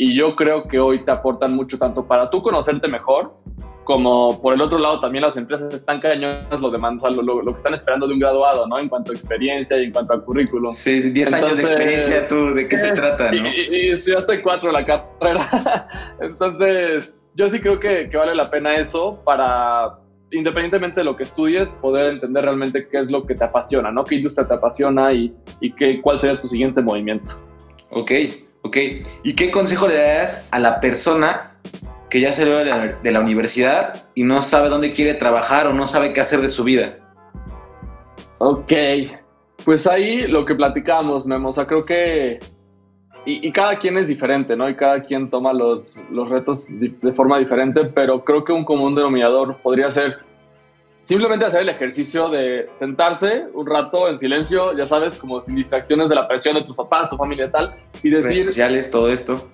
Y 0.03 0.15
yo 0.15 0.35
creo 0.35 0.67
que 0.67 0.81
hoy 0.81 1.05
te 1.05 1.11
aportan 1.11 1.55
mucho 1.55 1.79
tanto 1.79 2.07
para 2.07 2.31
tú 2.31 2.41
conocerte 2.41 2.89
mejor 2.89 3.35
como 3.91 4.41
por 4.41 4.55
el 4.55 4.61
otro 4.61 4.79
lado 4.79 5.01
también 5.01 5.23
las 5.23 5.37
empresas 5.37 5.75
están 5.75 5.99
cañonas 5.99 6.61
lo 6.61 6.71
demandan, 6.71 7.13
lo, 7.27 7.43
que 7.45 7.57
están 7.57 7.75
esperando 7.75 8.07
de 8.07 8.15
un 8.15 8.21
graduado, 8.21 8.65
¿no? 8.69 8.79
En 8.79 8.89
cuanto 8.89 9.11
a 9.11 9.15
experiencia 9.17 9.77
y 9.79 9.87
en 9.87 9.91
cuanto 9.91 10.13
al 10.13 10.23
currículum. 10.23 10.71
Sí, 10.71 11.11
10 11.11 11.33
años 11.33 11.57
de 11.57 11.63
experiencia, 11.65 12.29
tú, 12.29 12.55
¿de 12.55 12.69
qué 12.69 12.79
se 12.79 12.93
trata, 12.95 13.33
no? 13.33 13.49
Y, 13.49 13.67
y, 13.69 13.89
estudiaste 13.89 14.43
cuatro 14.43 14.71
la 14.71 14.87
carrera. 14.87 15.89
Entonces, 16.21 17.13
yo 17.35 17.49
sí 17.49 17.59
creo 17.59 17.81
que, 17.81 18.09
que, 18.09 18.17
vale 18.17 18.37
la 18.37 18.49
pena 18.49 18.77
eso 18.77 19.21
para, 19.25 19.99
independientemente 20.31 21.01
de 21.01 21.05
lo 21.05 21.17
que 21.17 21.25
estudies, 21.25 21.71
poder 21.83 22.13
entender 22.13 22.45
realmente 22.45 22.87
qué 22.87 22.99
es 22.99 23.11
lo 23.11 23.27
que 23.27 23.35
te 23.35 23.43
apasiona, 23.43 23.91
¿no? 23.91 24.05
Qué 24.05 24.15
industria 24.15 24.47
te 24.47 24.55
apasiona 24.55 25.13
y, 25.13 25.35
y 25.61 25.73
qué, 25.73 26.01
cuál 26.01 26.21
sería 26.21 26.39
tu 26.39 26.47
siguiente 26.47 26.81
movimiento. 26.81 27.33
Ok, 27.91 28.13
ok. 28.63 28.77
¿Y 29.25 29.35
qué 29.35 29.51
consejo 29.51 29.89
le 29.89 29.97
das 29.97 30.47
a 30.53 30.61
la 30.61 30.79
persona 30.79 31.50
que 32.11 32.21
ya 32.21 32.33
salió 32.33 32.59
de 32.59 32.65
la, 32.65 32.87
de 32.89 33.11
la 33.11 33.21
universidad 33.21 34.09
y 34.15 34.25
no 34.25 34.43
sabe 34.43 34.69
dónde 34.69 34.93
quiere 34.93 35.15
trabajar 35.15 35.67
o 35.67 35.73
no 35.73 35.87
sabe 35.87 36.13
qué 36.13 36.21
hacer 36.21 36.41
de 36.41 36.51
su 36.51 36.65
vida. 36.65 36.99
Ok, 38.39 38.73
pues 39.65 39.87
ahí 39.87 40.27
lo 40.27 40.45
que 40.45 40.55
platicamos, 40.55 41.27
Memo, 41.27 41.51
o 41.51 41.53
sea, 41.53 41.67
creo 41.67 41.85
que... 41.85 42.39
Y, 43.27 43.53
cada 43.53 43.79
quien 43.79 43.99
es 43.99 44.09
diferente, 44.09 44.57
¿no? 44.57 44.69
Y 44.69 44.75
cada 44.75 45.03
quien 45.03 45.29
toma 45.29 45.53
los, 45.53 46.03
los 46.11 46.31
retos 46.31 46.69
de, 46.81 47.13
forma 47.13 47.39
diferente, 47.39 47.85
pero 47.85 48.25
creo 48.25 48.43
que 48.45 48.53
un 48.53 48.65
común 48.65 48.95
denominador 48.95 49.59
podría 49.63 49.91
ser 49.91 50.21
simplemente 51.03 51.45
hacer 51.45 51.61
el 51.61 51.69
ejercicio 51.69 52.31
de 52.31 52.71
sentarse 52.73 53.45
un 53.53 53.67
rato 53.67 54.09
en 54.09 54.19
silencio, 54.19 54.75
ya 54.77 54.87
sabes, 54.87 55.17
como 55.19 55.39
sin 55.41 55.55
distracciones 55.55 56.09
de 56.09 56.15
la 56.15 56.27
presión 56.27 56.55
de 56.55 56.63
tus 56.63 56.75
papás, 56.75 57.11
tu 57.11 57.19
familia 57.19 57.45
y 57.45 57.51
tal, 57.51 57.75
y 58.03 58.09
decir... 58.09 58.31
Redes 58.31 58.47
sociales, 58.47 58.91
todo 58.91 59.13
esto. 59.13 59.47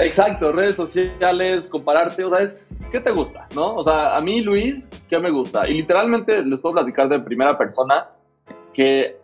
Exacto, 0.00 0.52
redes 0.52 0.76
sociales, 0.76 1.68
compararte, 1.68 2.24
o 2.24 2.30
sea, 2.30 2.40
¿qué 2.90 3.00
te 3.00 3.10
gusta? 3.10 3.48
¿No? 3.54 3.74
O 3.74 3.82
sea, 3.82 4.16
a 4.16 4.20
mí, 4.20 4.42
Luis, 4.42 4.88
¿qué 5.08 5.18
me 5.18 5.30
gusta? 5.30 5.66
Y 5.68 5.74
literalmente 5.74 6.42
les 6.42 6.60
puedo 6.60 6.74
platicar 6.74 7.08
de 7.08 7.20
primera 7.20 7.56
persona 7.56 8.08
que 8.74 9.16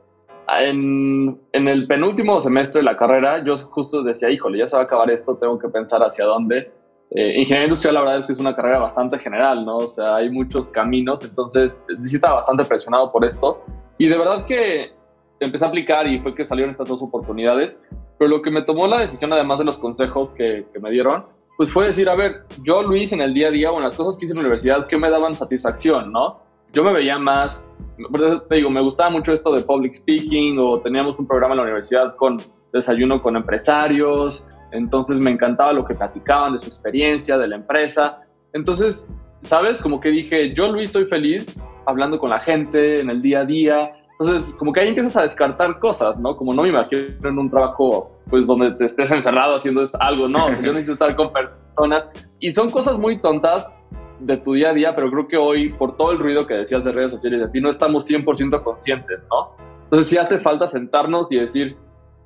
en, 0.48 1.38
en 1.52 1.68
el 1.68 1.86
penúltimo 1.86 2.40
semestre 2.40 2.80
de 2.80 2.84
la 2.84 2.96
carrera, 2.96 3.44
yo 3.44 3.56
justo 3.56 4.02
decía, 4.02 4.30
híjole, 4.30 4.58
ya 4.58 4.68
se 4.68 4.76
va 4.76 4.82
a 4.82 4.84
acabar 4.86 5.10
esto, 5.10 5.36
tengo 5.36 5.58
que 5.58 5.68
pensar 5.68 6.00
hacia 6.00 6.24
dónde. 6.24 6.72
Eh, 7.10 7.38
ingeniería 7.38 7.64
industrial, 7.64 7.94
la 7.94 8.00
verdad 8.00 8.18
es 8.20 8.26
que 8.26 8.32
es 8.32 8.38
una 8.38 8.54
carrera 8.54 8.78
bastante 8.78 9.18
general, 9.18 9.64
¿no? 9.64 9.76
O 9.76 9.88
sea, 9.88 10.16
hay 10.16 10.30
muchos 10.30 10.68
caminos, 10.68 11.22
entonces 11.24 11.76
sí 11.98 12.16
estaba 12.16 12.36
bastante 12.36 12.64
presionado 12.64 13.12
por 13.12 13.24
esto. 13.24 13.62
Y 13.98 14.08
de 14.08 14.16
verdad 14.16 14.44
que 14.46 14.92
empecé 15.40 15.64
a 15.64 15.68
aplicar 15.68 16.06
y 16.06 16.18
fue 16.18 16.34
que 16.34 16.44
salieron 16.44 16.70
estas 16.70 16.88
dos 16.88 17.02
oportunidades. 17.02 17.82
Pero 18.18 18.30
lo 18.30 18.42
que 18.42 18.50
me 18.50 18.62
tomó 18.62 18.86
la 18.86 18.98
decisión, 18.98 19.32
además 19.32 19.58
de 19.58 19.64
los 19.64 19.78
consejos 19.78 20.32
que, 20.32 20.66
me 20.80 20.90
dieron, 20.90 21.26
pues 21.56 21.72
fue 21.72 21.86
decir, 21.86 22.08
a 22.08 22.14
ver, 22.14 22.44
yo 22.62 22.82
Luis 22.82 23.12
en 23.12 23.20
el 23.20 23.34
día 23.34 23.48
a 23.48 23.50
día 23.50 23.72
o 23.72 23.78
en 23.78 23.84
las 23.84 23.96
cosas 23.96 24.16
que 24.16 24.24
hice 24.24 24.32
en 24.32 24.38
la 24.38 24.42
universidad, 24.42 24.86
¿qué 24.86 24.96
me 24.96 25.10
daban 25.10 25.34
satisfacción, 25.34 26.12
no? 26.12 26.40
Yo 26.72 26.84
me 26.84 26.92
veía 26.92 27.18
más, 27.18 27.64
te 28.48 28.54
digo, 28.56 28.70
me 28.70 28.80
gustaba 28.80 29.10
mucho 29.10 29.32
esto 29.32 29.52
de 29.52 29.62
public 29.62 29.94
speaking 29.94 30.58
o 30.58 30.80
teníamos 30.80 31.18
un 31.18 31.26
programa 31.26 31.54
en 31.54 31.58
la 31.58 31.62
universidad 31.64 32.14
con 32.16 32.36
desayuno 32.72 33.22
con 33.22 33.36
empresarios, 33.36 34.44
entonces 34.72 35.18
me 35.18 35.30
encantaba 35.30 35.72
lo 35.72 35.84
que 35.84 35.94
platicaban 35.94 36.52
de 36.52 36.58
su 36.58 36.66
experiencia, 36.66 37.38
de 37.38 37.48
la 37.48 37.56
empresa. 37.56 38.22
Entonces, 38.52 39.08
¿sabes? 39.42 39.80
Como 39.80 40.00
que 40.00 40.10
dije, 40.10 40.54
yo 40.54 40.70
Luis 40.70 40.90
estoy 40.90 41.06
feliz 41.06 41.60
hablando 41.86 42.18
con 42.18 42.30
la 42.30 42.38
gente 42.38 43.00
en 43.00 43.10
el 43.10 43.22
día 43.22 43.40
a 43.40 43.44
día. 43.44 43.92
Entonces, 44.20 44.52
como 44.58 44.72
que 44.72 44.80
ahí 44.80 44.88
empiezas 44.88 45.16
a 45.16 45.22
descartar 45.22 45.78
cosas, 45.78 46.18
¿no? 46.18 46.36
Como 46.36 46.52
no 46.52 46.62
me 46.62 46.70
imagino 46.70 47.02
en 47.22 47.38
un 47.38 47.48
trabajo, 47.48 48.10
pues, 48.28 48.46
donde 48.46 48.72
te 48.72 48.84
estés 48.84 49.12
encerrado 49.12 49.54
haciendo 49.54 49.84
algo, 50.00 50.28
no. 50.28 50.48
yo 50.60 50.62
necesito 50.72 50.94
estar 50.94 51.14
con 51.14 51.32
personas. 51.32 52.08
Y 52.40 52.50
son 52.50 52.70
cosas 52.70 52.98
muy 52.98 53.20
tontas 53.20 53.70
de 54.18 54.36
tu 54.38 54.54
día 54.54 54.70
a 54.70 54.74
día, 54.74 54.94
pero 54.96 55.08
creo 55.10 55.28
que 55.28 55.36
hoy, 55.36 55.68
por 55.68 55.96
todo 55.96 56.10
el 56.10 56.18
ruido 56.18 56.44
que 56.46 56.54
decías 56.54 56.82
de 56.84 56.90
redes 56.90 57.12
sociales, 57.12 57.42
así 57.42 57.60
no 57.60 57.70
estamos 57.70 58.10
100% 58.10 58.64
conscientes, 58.64 59.24
¿no? 59.30 59.52
Entonces, 59.84 60.08
sí 60.08 60.18
hace 60.18 60.38
falta 60.38 60.66
sentarnos 60.66 61.30
y 61.30 61.38
decir, 61.38 61.76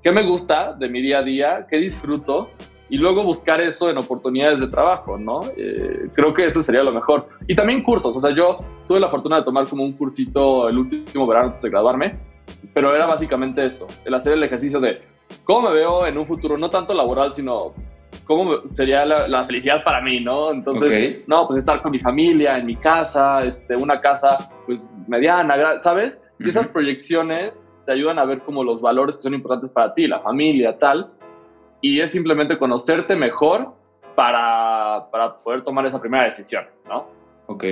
qué 0.02 0.12
me 0.12 0.26
gusta 0.26 0.72
de 0.72 0.88
mi 0.88 1.02
día 1.02 1.18
a 1.18 1.22
día, 1.22 1.66
qué 1.68 1.76
disfruto 1.76 2.48
y 2.88 2.96
luego 2.96 3.22
buscar 3.24 3.60
eso 3.60 3.90
en 3.90 3.98
oportunidades 3.98 4.60
de 4.60 4.68
trabajo, 4.68 5.18
¿no? 5.18 5.40
Eh, 5.56 6.08
creo 6.14 6.34
que 6.34 6.46
eso 6.46 6.62
sería 6.62 6.82
lo 6.82 6.92
mejor. 6.92 7.26
Y 7.46 7.54
también 7.54 7.82
cursos, 7.82 8.16
o 8.16 8.20
sea, 8.20 8.34
yo 8.34 8.58
tuve 8.86 9.00
la 9.00 9.08
fortuna 9.08 9.36
de 9.36 9.44
tomar 9.44 9.66
como 9.68 9.84
un 9.84 9.92
cursito 9.92 10.68
el 10.68 10.78
último 10.78 11.26
verano 11.26 11.46
antes 11.46 11.62
de 11.62 11.70
graduarme, 11.70 12.18
pero 12.74 12.94
era 12.94 13.06
básicamente 13.06 13.64
esto, 13.64 13.86
el 14.04 14.14
hacer 14.14 14.34
el 14.34 14.42
ejercicio 14.42 14.80
de 14.80 15.02
cómo 15.44 15.68
me 15.68 15.74
veo 15.76 16.06
en 16.06 16.18
un 16.18 16.26
futuro, 16.26 16.56
no 16.56 16.70
tanto 16.70 16.94
laboral, 16.94 17.32
sino 17.32 17.74
cómo 18.24 18.66
sería 18.66 19.04
la, 19.04 19.46
felicidad 19.46 19.82
para 19.84 20.00
mí, 20.00 20.20
¿no? 20.20 20.52
Entonces, 20.52 21.22
no, 21.26 21.46
pues 21.46 21.58
estar 21.58 21.82
con 21.82 21.92
mi 21.92 21.98
familia, 21.98 22.58
en 22.58 22.66
mi 22.66 22.76
casa, 22.76 23.44
este, 23.44 23.76
una 23.76 24.00
casa 24.00 24.50
pues 24.66 24.90
mediana, 25.08 25.80
¿sabes? 25.82 26.22
Y 26.38 26.48
esas 26.48 26.70
proyecciones 26.70 27.68
te 27.86 27.92
ayudan 27.92 28.18
a 28.18 28.24
ver 28.24 28.42
como 28.42 28.64
los 28.64 28.80
valores 28.80 29.16
que 29.16 29.22
son 29.22 29.34
importantes 29.34 29.70
para 29.70 29.92
ti, 29.94 30.06
la 30.06 30.20
familia, 30.20 30.78
tal. 30.78 31.10
Y 31.80 32.00
es 32.00 32.12
simplemente 32.12 32.58
conocerte 32.58 33.16
mejor 33.16 33.74
para, 34.14 35.08
para 35.10 35.36
poder 35.38 35.62
tomar 35.62 35.86
esa 35.86 36.00
primera 36.00 36.24
decisión, 36.24 36.64
¿no? 36.86 37.06
Ok. 37.46 37.64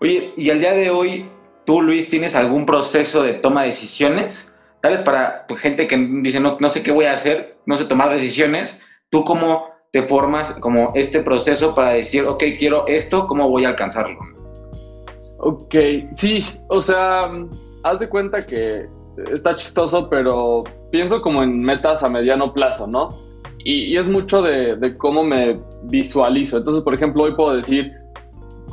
Oye, 0.00 0.32
y 0.36 0.50
al 0.50 0.60
día 0.60 0.72
de 0.72 0.90
hoy, 0.90 1.28
tú, 1.64 1.80
Luis, 1.80 2.08
¿tienes 2.08 2.34
algún 2.34 2.66
proceso 2.66 3.22
de 3.22 3.34
toma 3.34 3.62
de 3.62 3.68
decisiones? 3.68 4.52
Tal 4.80 4.92
vez 4.92 5.02
para 5.02 5.46
pues, 5.46 5.60
gente 5.60 5.86
que 5.86 5.96
dice, 5.96 6.40
no, 6.40 6.56
no 6.60 6.68
sé 6.68 6.82
qué 6.82 6.92
voy 6.92 7.06
a 7.06 7.14
hacer, 7.14 7.56
no 7.66 7.76
sé 7.76 7.84
tomar 7.84 8.12
decisiones. 8.12 8.82
¿Tú 9.10 9.24
cómo 9.24 9.68
te 9.92 10.02
formas 10.02 10.52
como 10.54 10.92
este 10.94 11.20
proceso 11.20 11.74
para 11.74 11.90
decir, 11.90 12.24
ok, 12.24 12.42
quiero 12.58 12.86
esto, 12.88 13.26
¿cómo 13.26 13.48
voy 13.48 13.64
a 13.64 13.68
alcanzarlo? 13.68 14.18
Ok, 15.38 15.74
sí, 16.10 16.44
o 16.68 16.80
sea, 16.80 17.30
haz 17.84 18.00
de 18.00 18.08
cuenta 18.08 18.44
que 18.44 18.86
está 19.32 19.54
chistoso, 19.54 20.08
pero 20.10 20.64
pienso 20.90 21.22
como 21.22 21.42
en 21.42 21.60
metas 21.60 22.02
a 22.02 22.08
mediano 22.08 22.52
plazo, 22.52 22.86
¿no? 22.86 23.10
Y, 23.64 23.96
es 23.96 24.08
mucho 24.08 24.42
de, 24.42 24.96
cómo 24.98 25.22
me 25.24 25.60
visualizo. 25.84 26.58
Entonces, 26.58 26.82
por 26.82 26.94
ejemplo, 26.94 27.22
hoy 27.22 27.34
puedo 27.34 27.56
decir 27.56 27.92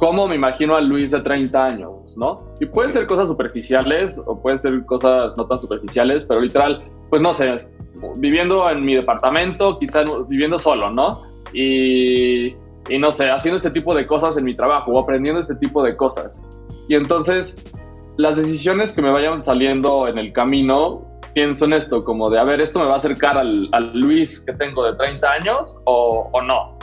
cómo 0.01 0.27
me 0.27 0.33
imagino 0.33 0.75
a 0.75 0.81
Luis 0.81 1.11
de 1.11 1.19
30 1.21 1.63
años, 1.63 2.17
¿no? 2.17 2.41
Y 2.59 2.65
pueden 2.65 2.91
ser 2.91 3.05
cosas 3.05 3.27
superficiales 3.27 4.19
o 4.25 4.41
pueden 4.41 4.57
ser 4.57 4.83
cosas 4.87 5.37
no 5.37 5.45
tan 5.45 5.61
superficiales, 5.61 6.25
pero 6.25 6.41
literal, 6.41 6.83
pues 7.11 7.21
no 7.21 7.35
sé, 7.35 7.67
viviendo 8.17 8.67
en 8.67 8.83
mi 8.83 8.95
departamento, 8.95 9.77
quizás 9.77 10.05
viviendo 10.27 10.57
solo, 10.57 10.89
¿no? 10.89 11.21
Y, 11.53 12.47
y 12.89 12.97
no 12.99 13.11
sé, 13.11 13.29
haciendo 13.29 13.57
este 13.57 13.69
tipo 13.69 13.93
de 13.93 14.07
cosas 14.07 14.35
en 14.37 14.45
mi 14.45 14.55
trabajo 14.55 14.91
o 14.91 14.99
aprendiendo 14.99 15.39
este 15.39 15.53
tipo 15.53 15.83
de 15.83 15.95
cosas. 15.95 16.43
Y 16.89 16.95
entonces 16.95 17.63
las 18.17 18.37
decisiones 18.37 18.93
que 18.93 19.03
me 19.03 19.11
vayan 19.11 19.43
saliendo 19.43 20.07
en 20.07 20.17
el 20.17 20.33
camino, 20.33 21.05
pienso 21.35 21.65
en 21.65 21.73
esto, 21.73 22.03
como 22.03 22.31
de, 22.31 22.39
a 22.39 22.43
ver, 22.43 22.59
¿esto 22.59 22.79
me 22.79 22.85
va 22.85 22.93
a 22.93 22.97
acercar 22.97 23.37
al, 23.37 23.69
Luis 23.93 24.41
que 24.41 24.53
tengo 24.53 24.83
de 24.83 24.95
30 24.95 25.31
años 25.31 25.79
o, 25.85 26.27
o, 26.33 26.41
no? 26.41 26.79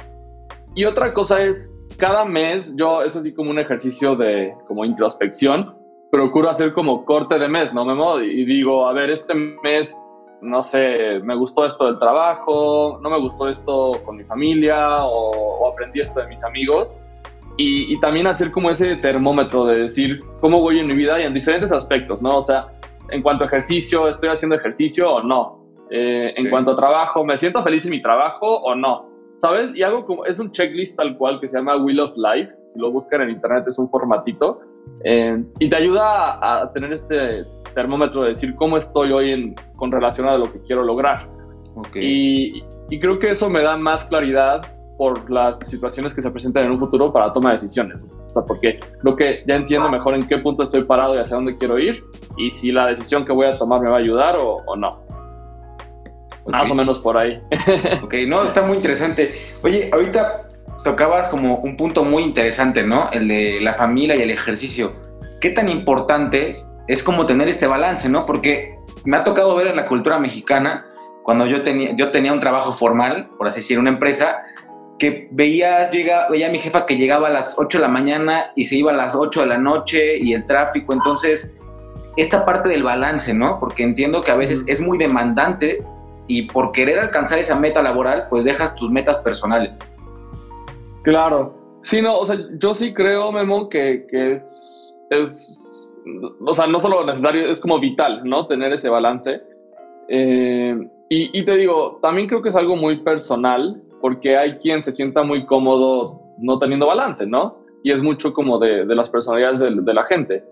Y 0.77 0.85
otra 0.85 1.13
cosa 1.13 1.43
es, 1.43 1.75
cada 1.99 2.25
mes, 2.25 2.75
yo 2.77 3.03
es 3.03 3.17
así 3.17 3.35
como 3.35 3.51
un 3.51 3.59
ejercicio 3.59 4.17
de 4.17 4.55
como 4.67 4.85
introspección, 4.85 5.77
procuro 6.11 6.49
hacer 6.49 6.73
como 6.73 7.05
corte 7.05 7.39
de 7.39 7.49
mes, 7.49 7.75
¿no, 7.75 7.85
Memo? 7.85 8.19
Y 8.21 8.45
digo, 8.45 8.89
a 8.89 8.93
ver, 8.93 9.11
este 9.11 9.35
mes, 9.35 9.97
no 10.41 10.63
sé, 10.63 11.21
me 11.23 11.35
gustó 11.35 11.67
esto 11.67 11.87
del 11.87 11.99
trabajo, 11.99 12.99
no 13.03 13.11
me 13.11 13.19
gustó 13.19 13.49
esto 13.49 13.93
con 14.05 14.17
mi 14.17 14.25
familia 14.25 15.05
o, 15.05 15.31
o 15.31 15.69
aprendí 15.71 16.01
esto 16.01 16.21
de 16.21 16.29
mis 16.29 16.43
amigos 16.45 16.99
y, 17.61 17.99
también 17.99 18.29
hacer 18.29 18.53
como 18.53 18.71
ese 18.71 18.97
termómetro 18.97 19.65
de 19.65 19.81
decir 19.81 20.21
cómo 20.41 20.61
voy 20.61 20.79
en 20.79 20.87
mi 20.87 20.95
vida 20.95 21.21
y 21.21 21.25
en 21.25 21.35
diferentes 21.35 21.73
aspectos, 21.73 22.23
¿no? 22.23 22.39
O 22.39 22.43
sea, 22.43 22.69
en 23.11 23.21
cuanto 23.21 23.43
a 23.43 23.49
ejercicio, 23.49 24.09
¿estoy 24.09 24.29
haciendo 24.29 24.55
ejercicio 24.55 25.11
o 25.11 25.23
no? 25.25 25.67
Eh, 25.91 26.35
en 26.37 26.51
cuanto 26.51 26.71
a 26.71 26.77
trabajo, 26.77 27.25
¿me 27.25 27.37
siento 27.37 27.61
feliz 27.63 27.85
en 27.85 27.91
mi 27.91 28.01
trabajo 28.01 28.61
o 28.61 28.77
no? 28.77 29.08
¿Sabes? 29.41 29.75
Y 29.77 29.83
algo 29.83 30.05
como, 30.05 30.25
es 30.25 30.39
un 30.39 30.51
checklist 30.51 30.97
tal 30.97 31.17
cual 31.17 31.41
que 31.41 31.49
se 31.49 31.59
llama 31.59 31.77
Wheel 31.77 32.01
of 32.01 32.13
Life, 32.17 32.55
si 32.67 32.81
lo 32.81 32.91
buscan 32.91 33.23
en 33.23 33.31
internet 33.31 33.65
es 33.69 33.79
un 33.79 33.89
formatito, 33.89 34.61
eh, 35.05 35.45
y 35.61 35.69
te 35.69 35.77
ayuda 35.77 36.63
a, 36.63 36.73
tener 36.73 36.93
este 36.93 37.45
termómetro 37.75 38.23
de 38.23 38.31
decir 38.31 38.55
cómo 38.57 38.77
estoy 38.79 39.13
hoy 39.13 39.33
en, 39.33 39.55
con 39.77 39.93
relación 39.93 40.27
a 40.27 40.37
lo 40.37 40.51
que 40.51 40.61
quiero 40.63 40.83
lograr. 40.83 41.29
Okay. 41.77 42.05
Y, 42.05 42.65
y 42.91 42.99
creo 42.99 43.19
que 43.19 43.31
eso 43.31 43.49
me 43.49 43.63
da 43.63 43.77
más 43.77 44.07
claridad 44.07 44.63
por 44.99 45.31
las 45.31 45.57
situaciones 45.63 46.13
que 46.13 46.21
se 46.21 46.31
presentan 46.31 46.65
en 46.65 46.73
un 46.73 46.79
futuro 46.81 47.13
para 47.13 47.33
toma 47.33 47.51
de 47.51 47.55
decisiones. 47.55 48.05
O 48.27 48.31
sea, 48.31 48.43
porque 48.43 48.81
creo 49.01 49.17
que 49.17 49.45
ya 49.47 49.55
entiendo 49.55 49.89
mejor 49.89 50.15
en 50.15 50.27
qué 50.27 50.39
punto 50.39 50.65
estoy 50.65 50.83
parado 50.83 51.15
y 51.15 51.19
hacia 51.19 51.37
dónde 51.37 51.57
quiero 51.57 51.79
ir 51.79 52.03
y 52.37 52.51
si 52.51 52.73
la 52.73 52.89
decisión 52.89 53.25
que 53.25 53.33
voy 53.33 53.47
a 53.47 53.57
tomar 53.57 53.81
me 53.81 53.89
va 53.89 53.97
a 53.97 54.01
ayudar 54.01 54.37
o, 54.41 54.77
no. 54.77 54.91
Más 56.49 56.71
o 56.71 56.75
menos 56.75 56.99
por 56.99 57.19
ahí. 57.19 57.41
ok, 58.03 58.15
no, 58.27 58.43
está 58.43 58.63
muy 58.63 58.77
interesante. 58.77 59.33
Oye, 59.63 59.91
ahorita 59.93 60.49
tocabas 60.85 61.29
como 61.29 61.57
un 61.57 61.77
punto 61.77 62.05
muy 62.05 62.23
interesante, 62.23 62.83
¿no? 62.83 63.11
El 63.11 63.29
de 63.29 63.61
la 63.61 63.75
familia 63.75 64.17
y 64.17 64.23
el 64.23 64.31
ejercicio. 64.31 64.93
¿Qué 65.41 65.51
tan 65.51 65.69
importante 65.69 66.57
es 66.87 67.03
como 67.03 67.27
tener 67.27 67.49
este 67.49 67.67
balance, 67.67 68.09
¿no? 68.09 68.27
Porque 68.27 68.79
me 69.05 69.17
ha 69.17 69.25
tocado 69.25 69.55
ver 69.55 69.69
en 69.69 69.77
la 69.77 69.87
cultura 69.87 70.19
mexicana, 70.19 70.87
cuando 71.23 71.47
yo 71.47 71.63
tenía, 71.63 71.95
yo 71.95 72.11
tenía 72.11 72.33
un 72.33 72.41
trabajo 72.41 72.73
formal, 72.73 73.29
por 73.37 73.47
así 73.49 73.61
decir, 73.61 73.79
una 73.79 73.91
empresa, 73.91 74.43
que 74.99 75.29
veías, 75.31 75.91
yo 75.93 76.01
veía 76.31 76.49
a 76.49 76.51
mi 76.51 76.59
jefa 76.59 76.87
que 76.87 76.97
llegaba 76.97 77.29
a 77.29 77.31
las 77.31 77.55
8 77.57 77.79
de 77.79 77.83
la 77.83 77.89
mañana 77.89 78.53
y 78.57 78.65
se 78.65 78.77
iba 78.77 78.93
a 78.93 78.97
las 78.97 79.15
8 79.15 79.43
de 79.43 79.47
la 79.47 79.59
noche 79.59 80.17
y 80.19 80.33
el 80.33 80.45
tráfico, 80.45 80.93
entonces 80.93 81.57
esta 82.17 82.45
parte 82.45 82.69
del 82.69 82.83
balance, 82.83 83.33
¿no? 83.33 83.61
Porque 83.61 83.85
entiendo 83.85 84.23
que 84.23 84.33
a 84.33 84.35
veces 84.35 84.65
es 84.67 84.81
muy 84.81 84.99
demandante 84.99 85.85
y 86.29 86.43
por 86.43 86.71
querer 86.73 87.01
alcanzar 87.01 87.39
esa 87.39 87.59
meta 87.59 87.83
laboral, 87.83 88.27
pues 88.31 88.45
dejas 88.45 88.77
tus 88.77 88.91
metas 88.91 89.19
personales. 89.19 89.73
Claro, 91.03 91.55
sí, 91.83 92.01
no, 92.01 92.19
o 92.19 92.27
sea, 92.27 92.39
yo 92.59 92.75
sí 92.75 92.95
creo, 92.95 93.33
Memo, 93.33 93.69
que, 93.69 94.07
que 94.09 94.33
es, 94.33 94.95
es, 95.11 95.65
o 96.47 96.55
sea, 96.55 96.67
no 96.67 96.79
solo 96.79 97.05
necesario, 97.05 97.51
es 97.51 97.61
como 97.61 97.81
vital, 97.81 98.23
¿no? 98.25 98.47
Tener 98.47 98.73
ese 98.73 98.89
balance. 98.89 99.43
Eh, 100.09 100.77
y, 101.09 101.39
y 101.39 101.45
te 101.45 101.57
digo, 101.57 101.99
también 102.03 102.29
creo 102.29 102.43
que 102.43 102.51
es 102.51 102.57
algo 102.57 102.77
muy 102.77 102.99
personal, 102.99 103.83
porque 104.01 104.37
hay 104.37 104.59
quien 104.59 104.85
se 104.85 104.93
sienta 104.93 105.23
muy 105.23 105.47
cómodo 105.47 106.29
no 106.39 106.59
teniendo 106.59 106.87
balance, 106.87 107.27
¿no? 107.27 107.59
Y 107.83 107.93
es 107.93 108.03
mucho 108.03 108.33
como 108.33 108.59
de, 108.59 108.85
las 108.87 109.11
personalidades 109.11 109.61
de, 109.61 109.95
la 109.95 110.05
gente. 110.05 110.45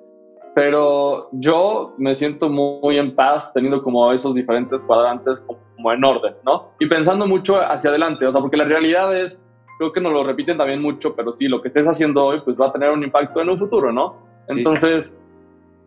Pero 0.57 1.29
yo 1.33 1.93
me 1.99 2.15
siento 2.15 2.49
muy, 2.49 2.97
en 2.97 3.15
paz 3.15 3.53
teniendo 3.53 3.83
como 3.83 4.11
esos 4.11 4.35
diferentes 4.35 4.83
cuadrantes 4.83 5.45
como 5.77 5.93
en 5.93 6.03
orden, 6.03 6.35
¿no? 6.47 6.71
Y 6.81 6.87
pensando 6.87 7.27
mucho 7.27 7.61
hacia 7.61 7.91
adelante, 7.91 8.25
o 8.25 8.33
sea, 8.33 8.41
porque 8.41 8.57
la 8.57 8.65
realidad 8.65 9.15
es, 9.15 9.39
creo 9.77 9.93
que 9.93 10.01
nos 10.01 10.15
lo 10.15 10.25
repiten 10.25 10.57
también 10.57 10.81
mucho, 10.81 11.15
pero 11.15 11.31
sí, 11.31 11.47
lo 11.47 11.61
que 11.61 11.69
estés 11.69 11.87
haciendo 11.87 12.25
hoy 12.25 12.41
pues 12.43 12.59
va 12.59 12.69
a 12.69 12.73
tener 12.73 12.91
un 12.91 13.05
impacto 13.05 13.43
en 13.43 13.51
un 13.51 13.59
futuro, 13.59 13.93
¿no? 13.93 14.17
Entonces, 14.49 15.15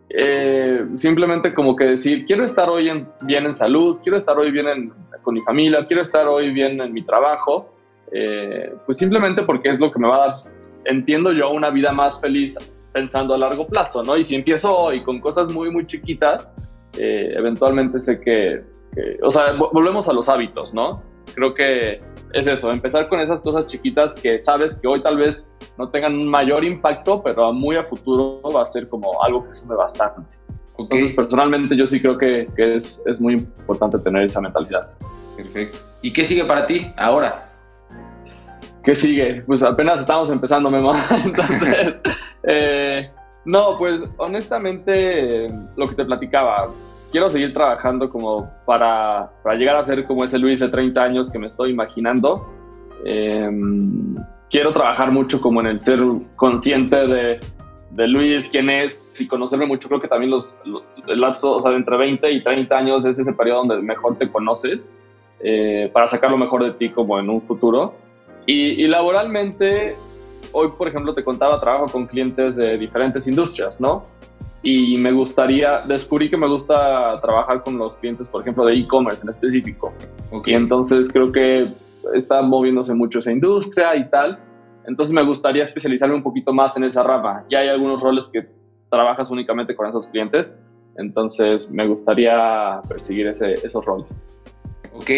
eh, 0.10 0.86
simplemente 0.94 1.52
como 1.56 1.76
que 1.76 1.86
decir, 1.86 2.26
quiero 2.28 2.44
estar 2.44 2.70
hoy 2.70 2.92
bien 3.22 3.48
en 3.48 3.56
salud, 3.56 3.98
quiero 4.04 4.20
estar 4.20 4.38
hoy 4.38 4.52
bien 4.52 4.94
con 5.24 5.34
mi 5.34 5.42
familia, 5.42 5.84
quiero 5.88 6.04
estar 6.04 6.28
hoy 6.28 6.54
bien 6.54 6.80
en 6.80 6.94
mi 6.94 7.02
trabajo, 7.02 7.74
eh, 8.12 8.72
pues 8.86 9.00
simplemente 9.00 9.42
porque 9.42 9.70
es 9.70 9.80
lo 9.80 9.92
que 9.92 9.98
me 9.98 10.08
va 10.08 10.26
a 10.26 10.28
dar, 10.28 10.36
entiendo 10.86 11.34
yo, 11.34 11.50
una 11.50 11.72
vida 11.72 11.92
más 11.92 12.22
feliz 12.22 12.56
pensando 12.94 13.34
a 13.34 13.38
largo 13.38 13.68
plazo, 13.68 14.04
¿no? 14.04 14.18
Y 14.18 14.24
si 14.24 14.36
empiezo 14.36 14.76
hoy 14.76 15.04
con 15.04 15.20
cosas 15.20 15.52
muy, 15.52 15.72
muy 15.72 15.86
chiquitas, 15.86 16.52
eh, 16.98 17.34
eventualmente 17.36 18.00
sé 18.00 18.20
que, 18.20 18.64
o 19.22 19.32
sea, 19.32 19.54
volvemos 19.54 20.10
a 20.10 20.14
los 20.14 20.28
hábitos, 20.30 20.74
¿no? 20.74 21.02
Creo 21.36 21.54
que 21.54 22.00
es 22.34 22.48
eso, 22.48 22.72
empezar 22.72 23.08
con 23.10 23.20
esas 23.20 23.42
cosas 23.42 23.68
chiquitas 23.68 24.14
que 24.14 24.40
sabes 24.40 24.76
que 24.76 24.88
hoy 24.88 25.02
tal 25.02 25.18
vez 25.18 25.46
no 25.78 25.90
tengan 25.90 26.14
un 26.14 26.28
mayor 26.28 26.64
impacto, 26.64 27.22
pero 27.24 27.52
muy 27.54 27.76
a 27.76 27.84
futuro 27.84 28.42
va 28.42 28.64
a 28.64 28.66
ser 28.66 28.88
como 28.88 29.24
algo 29.24 29.46
que 29.46 29.54
sume 29.54 29.76
bastante. 29.76 30.38
Entonces, 30.78 31.14
personalmente 31.14 31.76
yo 31.76 31.86
sí 31.86 32.02
creo 32.02 32.18
que, 32.18 32.48
que 32.56 32.76
es, 32.76 33.04
es, 33.06 33.20
muy 33.20 33.34
importante 33.34 34.00
tener 34.00 34.24
esa 34.24 34.40
mentalidad. 34.40 34.90
Perfecto. 35.36 35.78
¿Y 36.02 36.14
qué 36.14 36.24
sigue 36.24 36.46
para 36.46 36.66
ti 36.66 36.92
ahora? 36.96 37.49
¿Qué 38.84 38.96
sigue? 38.96 39.44
Pues 39.46 39.62
apenas 39.64 40.02
estamos 40.02 40.30
empezando, 40.30 40.70
Memo. 40.72 40.92
Entonces, 41.26 42.02
eh, 42.44 43.10
no, 43.46 43.78
pues 43.78 44.02
honestamente, 44.18 45.50
lo 45.76 45.88
que 45.88 45.96
te 45.96 46.06
platicaba, 46.06 46.70
quiero 47.12 47.30
seguir 47.30 47.54
trabajando 47.54 48.10
como 48.10 48.50
para, 48.66 49.30
para, 49.44 49.56
llegar 49.58 49.76
a 49.76 49.86
ser 49.86 50.06
como 50.06 50.24
ese 50.24 50.38
Luis 50.38 50.60
de 50.60 50.70
30 50.70 51.02
años 51.02 51.30
que 51.30 51.40
me 51.40 51.48
estoy 51.48 51.72
imaginando. 51.72 52.48
Em, 53.06 54.16
quiero 54.50 54.74
trabajar 54.74 55.12
mucho 55.12 55.42
como 55.42 55.62
en 55.62 55.68
el 55.68 55.80
ser 55.80 56.00
consciente 56.36 56.96
de, 57.08 57.40
de, 57.92 58.08
Luis, 58.08 58.50
quién 58.50 58.70
es, 58.70 58.98
y 59.20 59.28
conocerme 59.28 59.66
mucho. 59.66 59.88
Creo 59.90 60.02
que 60.02 60.08
también 60.08 60.32
los, 60.32 60.56
el 61.08 61.20
lapso, 61.20 61.58
o 61.58 61.62
sea, 61.62 61.72
de 61.72 61.78
entre 61.78 61.98
20 61.98 62.32
y 62.32 62.44
30 62.44 62.78
años 62.78 63.06
es 63.06 63.20
ese 63.20 63.34
periodo 63.34 63.66
donde 63.66 63.82
mejor 63.82 64.18
te 64.18 64.30
conoces 64.32 64.94
eh, 65.42 65.90
para 65.94 66.10
sacar 66.10 66.32
lo 66.32 66.38
mejor 66.38 66.64
de 66.64 66.72
ti 66.72 66.90
como 66.90 67.20
en 67.20 67.30
un 67.30 67.42
futuro. 67.42 67.94
Y, 68.50 68.84
y 68.84 68.88
laboralmente, 68.88 69.96
hoy, 70.54 70.70
por 70.78 70.88
ejemplo, 70.88 71.14
te 71.14 71.24
contaba, 71.24 71.60
trabajo 71.60 71.86
con 71.88 72.08
clientes 72.08 72.56
de 72.56 72.78
diferentes 72.78 73.28
industrias, 73.28 73.80
¿no? 73.80 74.04
y 74.62 74.98
me 74.98 75.12
gustaría, 75.12 75.82
descubrí 75.88 76.30
que 76.30 76.36
me 76.36 76.48
gusta 76.48 77.20
trabajar 77.22 77.64
con 77.64 77.78
los 77.78 77.96
clientes, 77.96 78.28
por 78.28 78.42
ejemplo, 78.42 78.66
de 78.66 78.74
e-commerce 78.74 79.22
en 79.24 79.30
específico. 79.30 79.94
Y 80.46 80.54
entonces 80.54 81.12
creo 81.12 81.32
que 81.32 81.74
está 82.14 82.42
moviéndose 82.42 82.94
mucho 82.94 83.20
esa 83.20 83.32
industria 83.32 83.96
y 83.96 84.10
tal. 84.10 84.40
Entonces 84.86 85.14
me 85.14 85.24
gustaría 85.24 85.64
especializarme 85.64 86.16
un 86.16 86.24
poquito 86.24 86.54
más 86.54 86.76
en 86.76 86.84
esa 86.84 87.04
rama. 87.04 87.46
Ya 87.50 87.60
hay 87.60 87.70
algunos 87.70 88.02
roles 88.02 88.28
que 88.28 88.48
trabajas 88.90 89.32
únicamente 89.32 89.76
con 89.76 89.88
esos 89.88 90.08
clientes. 90.08 90.54
Entonces 90.98 91.70
me 91.72 91.88
gustaría 91.88 92.82
perseguir 92.90 93.28
ese, 93.28 93.54
esos 93.54 93.86
roles. 93.86 94.38
Ok, 94.94 95.10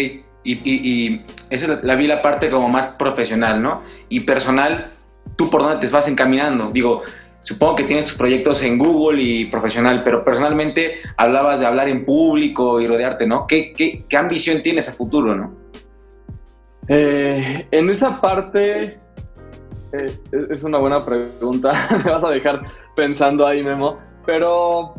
y, 0.44 0.52
y, 0.52 1.04
y 1.04 1.26
esa 1.50 1.80
la 1.82 1.94
vi 1.94 2.06
la 2.06 2.22
parte 2.22 2.50
como 2.50 2.68
más 2.68 2.88
profesional, 2.88 3.62
¿no? 3.62 3.82
Y 4.08 4.20
personal, 4.20 4.90
¿tú 5.36 5.50
por 5.50 5.62
dónde 5.62 5.86
te 5.86 5.92
vas 5.92 6.08
encaminando? 6.08 6.70
Digo, 6.70 7.02
supongo 7.42 7.76
que 7.76 7.84
tienes 7.84 8.06
tus 8.06 8.14
proyectos 8.14 8.62
en 8.62 8.78
Google 8.78 9.22
y 9.22 9.44
profesional, 9.46 10.02
pero 10.04 10.24
personalmente 10.24 10.96
hablabas 11.16 11.60
de 11.60 11.66
hablar 11.66 11.88
en 11.88 12.04
público 12.04 12.80
y 12.80 12.86
rodearte, 12.86 13.26
¿no? 13.26 13.46
¿Qué, 13.46 13.72
qué, 13.72 14.04
qué 14.08 14.16
ambición 14.16 14.62
tienes 14.62 14.88
a 14.88 14.92
futuro, 14.92 15.34
no? 15.34 15.54
Eh, 16.88 17.66
en 17.70 17.90
esa 17.90 18.20
parte 18.20 18.98
eh, 19.92 20.18
es 20.50 20.64
una 20.64 20.78
buena 20.78 21.04
pregunta, 21.04 21.72
me 22.04 22.10
vas 22.10 22.24
a 22.24 22.30
dejar 22.30 22.62
pensando 22.96 23.46
ahí, 23.46 23.62
Memo, 23.62 23.98
pero 24.26 24.94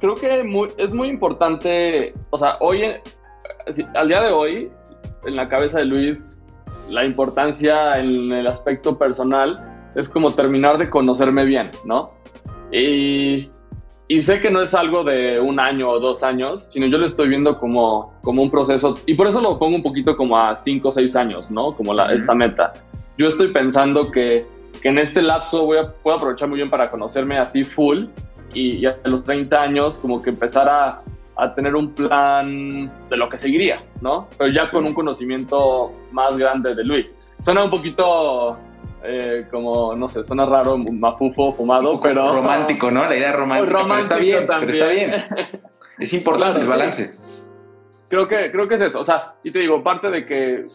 creo 0.00 0.14
que 0.14 0.42
es 0.78 0.92
muy 0.92 1.08
importante, 1.08 2.14
o 2.30 2.38
sea, 2.38 2.56
hoy, 2.60 2.82
al 3.94 4.08
día 4.08 4.22
de 4.22 4.30
hoy, 4.30 4.70
en 5.24 5.36
la 5.36 5.48
cabeza 5.48 5.78
de 5.78 5.86
Luis, 5.86 6.42
la 6.88 7.04
importancia 7.04 7.98
en 7.98 8.32
el 8.32 8.46
aspecto 8.46 8.98
personal 8.98 9.58
es 9.94 10.08
como 10.08 10.32
terminar 10.32 10.78
de 10.78 10.90
conocerme 10.90 11.44
bien, 11.44 11.70
¿no? 11.84 12.12
Y, 12.72 13.50
y, 14.08 14.22
sé 14.22 14.40
que 14.40 14.50
no 14.50 14.60
es 14.62 14.74
algo 14.74 15.04
de 15.04 15.38
un 15.38 15.60
año 15.60 15.90
o 15.90 16.00
dos 16.00 16.22
años, 16.22 16.62
sino 16.72 16.86
yo 16.86 16.98
lo 16.98 17.06
estoy 17.06 17.28
viendo 17.28 17.58
como, 17.58 18.14
como 18.22 18.42
un 18.42 18.50
proceso, 18.50 18.94
y 19.06 19.14
por 19.14 19.26
eso 19.26 19.40
lo 19.40 19.58
pongo 19.58 19.76
un 19.76 19.82
poquito 19.82 20.16
como 20.16 20.38
a 20.38 20.56
cinco 20.56 20.88
o 20.88 20.92
seis 20.92 21.14
años, 21.14 21.50
¿no? 21.50 21.74
Como 21.76 21.92
la, 21.92 22.12
esta 22.14 22.34
meta. 22.34 22.72
Yo 23.18 23.28
estoy 23.28 23.52
pensando 23.52 24.10
que, 24.10 24.46
que 24.80 24.88
en 24.88 24.98
este 24.98 25.20
lapso 25.20 25.66
voy 25.66 25.78
a, 25.78 25.92
puedo 25.92 26.16
aprovechar 26.16 26.48
muy 26.48 26.56
bien 26.56 26.70
para 26.70 26.88
conocerme 26.88 27.38
así 27.38 27.62
full 27.62 28.06
y, 28.54 28.76
y 28.76 28.86
a 28.86 28.96
los 29.04 29.22
30 29.22 29.60
años 29.60 29.98
como 29.98 30.22
que 30.22 30.30
empezar 30.30 30.68
a, 30.68 31.02
a 31.36 31.54
tener 31.54 31.74
un 31.74 31.92
plan 31.92 32.90
de 33.08 33.16
lo 33.16 33.28
que 33.28 33.38
seguiría, 33.38 33.82
¿no? 34.00 34.28
Pero 34.36 34.50
ya 34.52 34.70
con 34.70 34.86
un 34.86 34.94
conocimiento 34.94 35.92
más 36.12 36.36
grande 36.36 36.74
de 36.74 36.84
Luis. 36.84 37.16
Suena 37.40 37.64
un 37.64 37.70
poquito 37.70 38.58
eh, 39.04 39.46
como, 39.50 39.94
no 39.96 40.08
sé, 40.08 40.22
suena 40.22 40.46
raro, 40.46 40.78
mafufo, 40.78 41.52
fumado, 41.54 42.00
pero... 42.00 42.32
Romántico, 42.32 42.90
¿no? 42.90 43.02
La 43.08 43.16
idea 43.16 43.32
romántica, 43.32 43.72
romántico 43.72 44.14
pero 44.16 44.16
está 44.16 44.16
bien, 44.16 44.46
pero 44.46 44.72
está 44.72 44.88
bien. 44.88 45.14
Es 45.98 46.12
importante 46.14 46.60
el 46.60 46.66
balance. 46.66 47.14
Creo 48.08 48.26
que, 48.26 48.50
creo 48.50 48.66
que 48.66 48.74
es 48.74 48.80
eso, 48.80 49.00
o 49.00 49.04
sea, 49.04 49.34
y 49.44 49.50
te 49.50 49.60
digo, 49.60 49.82
parte 49.82 50.10
de 50.10 50.26
que 50.26 50.66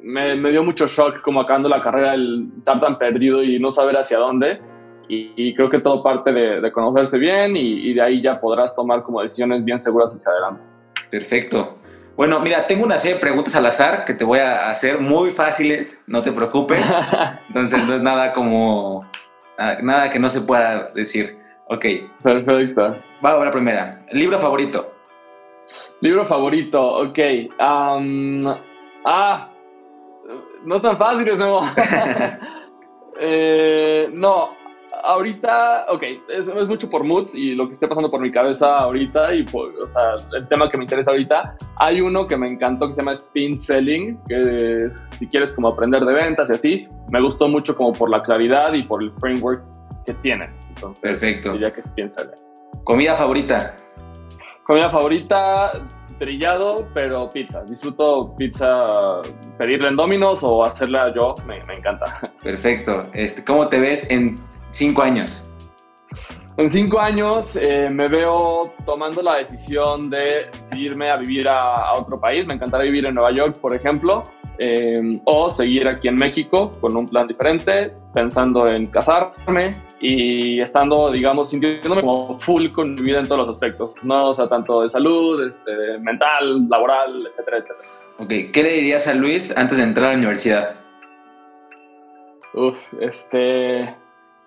me, 0.00 0.36
me, 0.36 0.50
dio 0.50 0.62
mucho 0.62 0.86
shock 0.86 1.20
como 1.22 1.40
acabando 1.40 1.68
la 1.68 1.82
carrera 1.82 2.14
el 2.14 2.50
estar 2.56 2.80
tan 2.80 2.98
perdido 2.98 3.42
y 3.42 3.58
no 3.58 3.70
saber 3.70 3.96
hacia 3.96 4.18
dónde, 4.18 4.60
y, 5.08 5.54
creo 5.54 5.70
que 5.70 5.80
todo 5.80 6.02
parte 6.02 6.32
de, 6.32 6.60
de 6.60 6.72
conocerse 6.72 7.18
bien 7.18 7.56
y, 7.56 7.90
y 7.90 7.94
de 7.94 8.02
ahí 8.02 8.22
ya 8.22 8.40
podrás 8.40 8.74
tomar 8.74 9.02
como 9.02 9.22
decisiones 9.22 9.64
bien 9.64 9.80
seguras 9.80 10.12
hacia 10.12 10.32
adelante. 10.32 10.68
Perfecto. 11.10 11.78
Bueno, 12.18 12.40
mira, 12.40 12.66
tengo 12.66 12.84
una 12.84 12.98
serie 12.98 13.14
de 13.14 13.20
preguntas 13.20 13.54
al 13.54 13.64
azar 13.66 14.04
que 14.04 14.12
te 14.12 14.24
voy 14.24 14.40
a 14.40 14.70
hacer 14.70 14.98
muy 14.98 15.30
fáciles, 15.30 16.02
no 16.08 16.20
te 16.20 16.32
preocupes. 16.32 16.84
Entonces 17.48 17.86
no 17.86 17.94
es 17.94 18.02
nada 18.02 18.32
como, 18.32 19.08
nada 19.82 20.10
que 20.10 20.18
no 20.18 20.28
se 20.28 20.40
pueda 20.40 20.90
decir. 20.96 21.38
Ok. 21.68 21.84
Perfecto. 22.22 22.96
Va 23.24 23.40
a 23.40 23.44
la 23.44 23.52
primera. 23.52 24.04
¿Libro 24.10 24.36
favorito? 24.38 24.92
Libro 26.00 26.24
favorito, 26.26 26.82
ok. 27.02 27.18
ah, 27.60 27.98
no 30.64 30.74
es 30.74 30.82
tan 30.82 30.98
fácil, 30.98 31.38
¿no? 31.38 31.60
eh, 33.20 34.08
no, 34.12 34.56
ahorita, 35.04 35.86
ok, 35.88 36.02
es, 36.28 36.48
es, 36.48 36.68
mucho 36.68 36.90
por 36.90 37.04
moods 37.04 37.34
y 37.34 37.54
lo 37.54 37.66
que 37.66 37.72
esté 37.72 37.88
pasando 37.88 38.10
por 38.10 38.20
mi 38.20 38.30
cabeza 38.30 38.78
ahorita 38.78 39.34
y 39.34 39.44
por, 39.44 39.74
o 39.78 39.88
sea, 39.88 40.16
el 40.34 40.46
tema 40.48 40.70
que 40.70 40.76
me 40.76 40.84
interesa 40.84 41.10
ahorita. 41.10 41.56
Hay 41.76 42.00
uno 42.00 42.26
que 42.26 42.36
me 42.36 42.48
encantó 42.48 42.86
que 42.86 42.94
se 42.94 43.00
llama 43.00 43.12
Spin 43.12 43.58
Selling, 43.58 44.18
que 44.28 44.90
si 45.10 45.26
quieres 45.28 45.52
como 45.52 45.68
aprender 45.68 46.04
de 46.04 46.12
ventas 46.12 46.50
y 46.50 46.52
así, 46.52 46.88
me 47.10 47.20
gustó 47.20 47.48
mucho 47.48 47.76
como 47.76 47.92
por 47.92 48.10
la 48.10 48.22
claridad 48.22 48.72
y 48.72 48.82
por 48.82 49.02
el 49.02 49.12
framework 49.12 49.62
que 50.04 50.14
tiene. 50.14 50.48
Entonces, 50.70 51.02
Perfecto. 51.02 51.52
Diría 51.52 51.72
que 51.72 51.80
Spin 51.80 52.10
Selling. 52.10 52.38
¿Comida 52.84 53.14
favorita? 53.14 53.76
Comida 54.64 54.90
favorita, 54.90 55.72
trillado, 56.18 56.86
pero 56.92 57.30
pizza. 57.30 57.64
Disfruto 57.64 58.34
pizza, 58.36 59.22
pedirla 59.56 59.88
en 59.88 59.96
Domino's 59.96 60.42
o 60.42 60.64
hacerla 60.64 61.12
yo, 61.14 61.34
me, 61.46 61.62
me 61.64 61.76
encanta. 61.76 62.32
Perfecto. 62.42 63.06
Este, 63.14 63.44
¿Cómo 63.44 63.68
te 63.68 63.80
ves 63.80 64.10
en 64.10 64.38
Cinco 64.70 65.02
años. 65.02 65.48
En 66.58 66.68
cinco 66.68 66.98
años 66.98 67.54
eh, 67.54 67.88
me 67.88 68.08
veo 68.08 68.72
tomando 68.84 69.22
la 69.22 69.36
decisión 69.36 70.10
de 70.10 70.50
irme 70.76 71.08
a 71.08 71.16
vivir 71.16 71.46
a, 71.48 71.92
otro 71.92 72.18
país. 72.18 72.46
Me 72.46 72.54
encantaría 72.54 72.86
vivir 72.86 73.06
en 73.06 73.14
Nueva 73.14 73.30
York, 73.30 73.58
por 73.60 73.76
ejemplo, 73.76 74.24
eh, 74.58 75.20
o 75.24 75.48
seguir 75.50 75.86
aquí 75.86 76.08
en 76.08 76.16
México 76.16 76.72
con 76.80 76.96
un 76.96 77.06
plan 77.06 77.28
diferente, 77.28 77.94
pensando 78.12 78.68
en 78.68 78.88
casarme 78.88 79.80
y 80.00 80.60
estando, 80.60 81.12
digamos, 81.12 81.50
sintiéndome 81.50 82.00
como 82.00 82.40
full 82.40 82.70
con 82.72 82.96
mi 82.96 83.02
vida 83.02 83.20
en 83.20 83.28
todos 83.28 83.46
los 83.46 83.48
aspectos. 83.50 83.92
No, 84.02 84.30
o 84.30 84.32
sea, 84.32 84.48
tanto 84.48 84.82
de 84.82 84.88
salud, 84.88 85.46
este, 85.46 85.98
mental, 86.00 86.68
laboral, 86.68 87.24
etcétera, 87.30 87.58
etcétera. 87.58 87.88
Ok, 88.18 88.52
¿qué 88.52 88.62
le 88.64 88.72
dirías 88.72 89.06
a 89.06 89.14
Luis 89.14 89.56
antes 89.56 89.78
de 89.78 89.84
entrar 89.84 90.06
a 90.06 90.10
la 90.10 90.18
universidad? 90.18 90.74
Uf, 92.52 92.92
este 93.00 93.94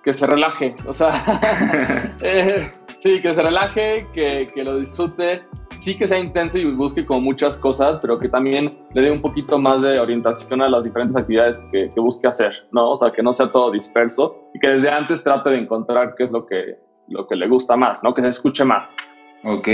que 0.03 0.13
se 0.13 0.25
relaje, 0.25 0.75
o 0.85 0.93
sea, 0.93 1.09
eh, 2.21 2.71
sí, 2.99 3.21
que 3.21 3.33
se 3.33 3.43
relaje, 3.43 4.07
que, 4.13 4.51
que, 4.53 4.63
lo 4.63 4.77
disfrute, 4.77 5.43
sí 5.77 5.95
que 5.95 6.07
sea 6.07 6.19
intenso 6.19 6.57
y 6.57 6.65
busque 6.65 7.05
como 7.05 7.21
muchas 7.21 7.57
cosas, 7.57 7.99
pero 7.99 8.19
que 8.19 8.29
también 8.29 8.79
le 8.93 9.01
dé 9.01 9.11
un 9.11 9.21
poquito 9.21 9.59
más 9.59 9.83
de 9.83 9.99
orientación 9.99 10.61
a 10.61 10.69
las 10.69 10.85
diferentes 10.85 11.17
actividades 11.17 11.59
que, 11.71 11.91
que, 11.93 11.99
busque 11.99 12.27
hacer, 12.27 12.67
¿no? 12.71 12.91
O 12.91 12.95
sea, 12.95 13.11
que 13.11 13.21
no 13.21 13.33
sea 13.33 13.51
todo 13.51 13.71
disperso 13.71 14.49
y 14.53 14.59
que 14.59 14.67
desde 14.69 14.89
antes 14.89 15.23
trate 15.23 15.51
de 15.51 15.59
encontrar 15.59 16.15
qué 16.15 16.23
es 16.23 16.31
lo 16.31 16.45
que, 16.45 16.77
lo 17.07 17.27
que 17.27 17.35
le 17.35 17.47
gusta 17.47 17.75
más, 17.75 18.03
¿no? 18.03 18.13
Que 18.13 18.21
se 18.21 18.29
escuche 18.29 18.65
más. 18.65 18.95
Ok. 19.43 19.67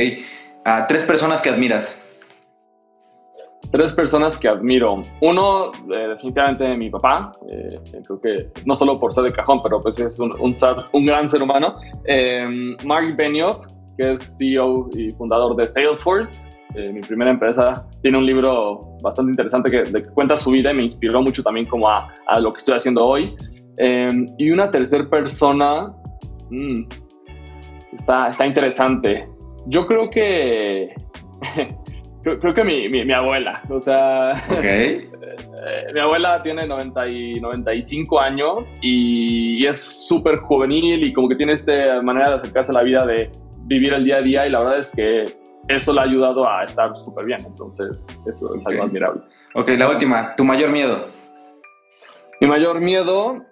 ¿A 0.66 0.88
tres 0.88 1.04
personas 1.04 1.42
que 1.42 1.50
admiras? 1.50 2.07
Tres 3.72 3.94
personas 3.94 4.38
que 4.38 4.48
admiro. 4.48 5.02
Uno, 5.22 5.72
eh, 5.92 6.08
definitivamente 6.10 6.76
mi 6.78 6.90
papá, 6.90 7.32
eh, 7.50 7.80
creo 8.06 8.22
que 8.22 8.48
no 8.66 8.76
solo 8.76 9.00
por 9.00 9.14
ser 9.14 9.26
de 9.26 9.34
cajón, 9.34 9.62
pero 9.62 9.82
pues 9.82 10.00
es 10.00 10.20
un, 10.20 10.34
un, 10.40 11.06
gran 11.06 11.30
ser 11.30 11.42
humano. 11.42 11.76
Eh, 12.06 12.76
Mark 12.86 13.16
Benioff, 13.16 13.66
que 13.98 14.14
es 14.14 14.38
CEO 14.38 14.90
y 14.94 15.12
fundador 15.12 15.56
de 15.56 15.68
Salesforce, 15.68 16.52
mi 16.94 17.02
primera 17.02 17.32
empresa, 17.32 17.88
tiene 18.04 18.20
un 18.20 18.26
libro 18.26 18.98
bastante 19.02 19.32
interesante 19.32 19.72
que, 19.72 20.04
cuenta 20.14 20.36
su 20.36 20.52
vida 20.52 20.72
y 20.72 20.76
me 20.76 20.84
inspiró 20.84 21.24
mucho 21.24 21.42
también 21.42 21.66
como 21.66 21.90
a, 21.90 22.14
lo 22.40 22.54
que 22.54 22.58
estoy 22.58 22.76
haciendo 22.76 23.04
hoy. 23.04 23.36
y 24.38 24.52
una 24.52 24.70
tercera 24.70 25.10
persona, 25.10 25.92
mm, 26.52 26.84
está, 27.94 28.30
está 28.30 28.46
interesante. 28.46 29.28
Yo 29.66 29.88
creo 29.88 30.10
que 30.10 30.94
creo, 32.36 32.54
que 32.54 32.64
mi, 32.64 32.90
mi, 32.90 33.12
abuela, 33.12 33.62
o 33.70 33.80
sea, 33.80 34.32
eh, 34.62 35.10
mi 35.94 36.00
abuela 36.00 36.42
tiene 36.44 36.68
90 36.68 37.08
y 37.08 37.40
95 37.40 38.22
años 38.22 38.78
y, 38.82 39.66
es 39.66 40.08
súper 40.08 40.38
juvenil 40.38 41.04
y 41.04 41.12
como 41.12 41.28
que 41.28 41.36
tiene 41.36 41.54
esta 41.54 42.02
manera 42.02 42.30
de 42.30 42.36
acercarse 42.36 42.72
a 42.72 42.76
la 42.76 42.84
vida 42.84 43.06
de 43.06 43.30
vivir 43.66 43.94
el 43.94 44.06
día 44.06 44.18
a 44.18 44.22
día 44.22 44.48
y 44.48 44.50
la 44.50 44.60
verdad 44.60 44.80
es 44.80 44.90
que 44.90 45.26
eso 45.68 45.94
le 45.94 46.00
ha 46.00 46.04
ayudado 46.04 46.48
a 46.48 46.64
estar 46.64 46.96
súper 46.96 47.26
bien, 47.26 47.44
entonces 47.46 48.08
eso 48.26 48.56
es 48.56 48.66
algo 48.68 48.84
admirable. 48.84 49.22
Ok, 49.56 49.70
la 49.70 49.90
última, 49.90 50.36
tu 50.36 50.46
mayor 50.46 50.70
miedo. 50.72 51.08
Mi 52.40 52.48
mayor 52.48 52.80
miedo, 52.80 53.44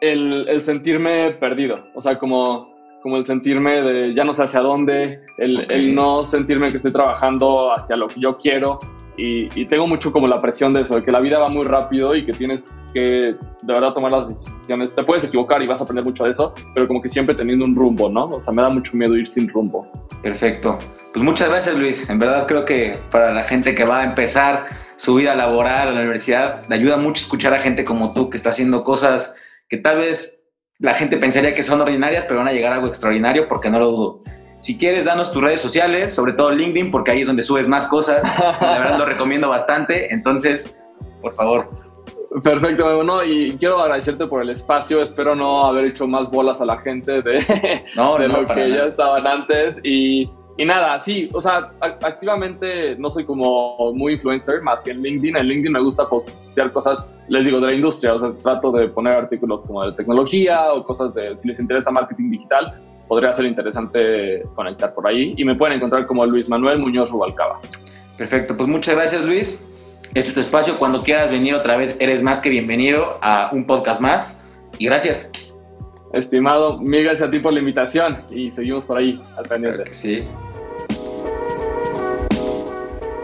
el, 0.00 0.46
el 0.48 0.60
sentirme 0.62 1.30
perdido, 1.32 1.86
o 1.94 2.00
sea, 2.00 2.18
como 2.18 2.75
como 3.02 3.16
el 3.16 3.24
sentirme 3.24 3.82
de 3.82 4.14
ya 4.14 4.24
no 4.24 4.32
sé 4.32 4.44
hacia 4.44 4.60
dónde, 4.60 5.20
el, 5.38 5.94
no 5.94 6.22
sentirme 6.22 6.70
que 6.70 6.76
estoy 6.76 6.92
trabajando 6.92 7.72
hacia 7.72 7.96
lo 7.96 8.08
que 8.08 8.20
yo 8.20 8.36
quiero 8.36 8.80
y, 9.16 9.64
tengo 9.66 9.86
mucho 9.86 10.12
como 10.12 10.26
la 10.28 10.40
presión 10.40 10.74
de 10.74 10.82
eso, 10.82 10.96
de 10.96 11.02
que 11.02 11.10
la 11.10 11.20
vida 11.20 11.38
va 11.38 11.48
muy 11.48 11.64
rápido 11.64 12.14
y 12.14 12.26
que 12.26 12.32
tienes 12.32 12.66
que 12.92 13.00
de 13.00 13.72
verdad 13.72 13.92
tomar 13.92 14.12
las 14.12 14.28
decisiones. 14.28 14.94
Te 14.94 15.02
puedes 15.04 15.24
equivocar 15.24 15.62
y 15.62 15.66
vas 15.66 15.80
a 15.80 15.84
aprender 15.84 16.04
mucho 16.04 16.24
de 16.24 16.30
eso, 16.30 16.54
pero 16.74 16.86
como 16.86 17.00
que 17.00 17.08
siempre 17.08 17.34
teniendo 17.34 17.64
un 17.64 17.74
rumbo, 17.74 18.08
¿no? 18.08 18.26
O 18.26 18.42
sea, 18.42 18.52
me 18.52 18.62
da 18.62 18.68
mucho 18.68 18.96
miedo 18.96 19.16
ir 19.16 19.26
sin 19.26 19.48
rumbo. 19.48 19.90
Perfecto. 20.22 20.78
Pues 21.12 21.24
muchas 21.24 21.48
gracias 21.48 21.78
Luis. 21.78 22.10
En 22.10 22.18
verdad 22.18 22.46
creo 22.46 22.66
que 22.66 22.98
para 23.10 23.32
la 23.32 23.44
gente 23.44 23.74
que 23.74 23.84
va 23.84 24.00
a 24.00 24.04
empezar 24.04 24.66
su 24.96 25.14
vida 25.14 25.34
laboral 25.34 25.88
en 25.88 25.94
la 25.94 26.00
universidad, 26.00 26.66
le 26.68 26.74
ayuda 26.74 26.98
mucho 26.98 27.22
escuchar 27.22 27.54
a 27.54 27.58
gente 27.58 27.84
como 27.84 28.12
tú 28.12 28.28
que 28.28 28.36
está 28.36 28.50
haciendo 28.50 28.84
cosas 28.84 29.34
que 29.68 29.78
tal 29.78 29.98
vez 29.98 30.35
la 30.78 30.94
gente 30.94 31.16
pensaría 31.16 31.54
que 31.54 31.62
son 31.62 31.80
ordinarias, 31.80 32.24
pero 32.26 32.40
van 32.40 32.48
a 32.48 32.52
llegar 32.52 32.72
a 32.72 32.76
algo 32.76 32.88
extraordinario 32.88 33.48
porque 33.48 33.70
no 33.70 33.78
lo 33.78 33.90
dudo. 33.90 34.20
Si 34.60 34.76
quieres, 34.76 35.04
danos 35.04 35.32
tus 35.32 35.42
redes 35.42 35.60
sociales, 35.60 36.12
sobre 36.12 36.32
todo 36.32 36.50
LinkedIn, 36.50 36.90
porque 36.90 37.12
ahí 37.12 37.20
es 37.20 37.26
donde 37.26 37.42
subes 37.42 37.68
más 37.68 37.86
cosas. 37.86 38.24
La 38.60 38.78
verdad 38.78 38.98
lo 38.98 39.06
recomiendo 39.06 39.48
bastante. 39.48 40.12
Entonces, 40.12 40.76
por 41.22 41.34
favor. 41.34 41.70
Perfecto, 42.42 42.96
bueno, 42.96 43.24
y 43.24 43.56
quiero 43.56 43.78
agradecerte 43.78 44.26
por 44.26 44.42
el 44.42 44.50
espacio. 44.50 45.02
Espero 45.02 45.34
no 45.34 45.64
haber 45.64 45.86
hecho 45.86 46.06
más 46.06 46.30
bolas 46.30 46.60
a 46.60 46.66
la 46.66 46.78
gente 46.78 47.22
de, 47.22 47.32
de 47.32 48.28
lo 48.28 48.44
que 48.44 48.70
ya 48.70 48.86
estaban 48.86 49.26
antes. 49.26 49.80
Y 49.84 50.30
y 50.58 50.64
nada, 50.64 50.98
sí, 50.98 51.28
o 51.34 51.40
sea, 51.40 51.70
activamente 51.80 52.96
no 52.96 53.10
soy 53.10 53.24
como 53.24 53.92
muy 53.92 54.14
influencer, 54.14 54.62
más 54.62 54.80
que 54.80 54.90
en 54.90 55.02
LinkedIn. 55.02 55.36
En 55.36 55.46
LinkedIn 55.48 55.72
me 55.72 55.80
gusta 55.82 56.08
postear 56.08 56.72
cosas, 56.72 57.06
les 57.28 57.44
digo, 57.44 57.60
de 57.60 57.66
la 57.66 57.72
industria. 57.74 58.14
O 58.14 58.20
sea, 58.20 58.30
trato 58.30 58.72
de 58.72 58.88
poner 58.88 59.12
artículos 59.12 59.64
como 59.64 59.84
de 59.84 59.92
tecnología 59.92 60.72
o 60.72 60.82
cosas 60.84 61.12
de, 61.12 61.36
si 61.36 61.48
les 61.48 61.60
interesa 61.60 61.90
marketing 61.90 62.30
digital, 62.30 62.80
podría 63.06 63.34
ser 63.34 63.44
interesante 63.44 64.44
conectar 64.54 64.94
por 64.94 65.06
ahí. 65.06 65.34
Y 65.36 65.44
me 65.44 65.54
pueden 65.54 65.76
encontrar 65.76 66.06
como 66.06 66.24
Luis 66.24 66.48
Manuel 66.48 66.78
Muñoz 66.78 67.10
Rubalcaba. 67.10 67.60
Perfecto, 68.16 68.56
pues 68.56 68.66
muchas 68.66 68.94
gracias 68.94 69.24
Luis. 69.26 69.62
Este 70.14 70.30
es 70.30 70.34
tu 70.34 70.40
espacio. 70.40 70.78
Cuando 70.78 71.02
quieras 71.02 71.30
venir 71.30 71.54
otra 71.54 71.76
vez, 71.76 71.96
eres 72.00 72.22
más 72.22 72.40
que 72.40 72.48
bienvenido 72.48 73.18
a 73.20 73.50
un 73.52 73.66
podcast 73.66 74.00
más. 74.00 74.42
Y 74.78 74.86
gracias. 74.86 75.45
Estimado, 76.12 76.78
mil 76.78 77.02
gracias 77.02 77.28
a 77.28 77.30
ti 77.30 77.40
por 77.40 77.52
la 77.52 77.60
invitación 77.60 78.22
y 78.30 78.50
seguimos 78.50 78.86
por 78.86 78.98
ahí 78.98 79.20
al 79.36 79.44
pendiente. 79.44 79.92
Sí. 79.92 80.24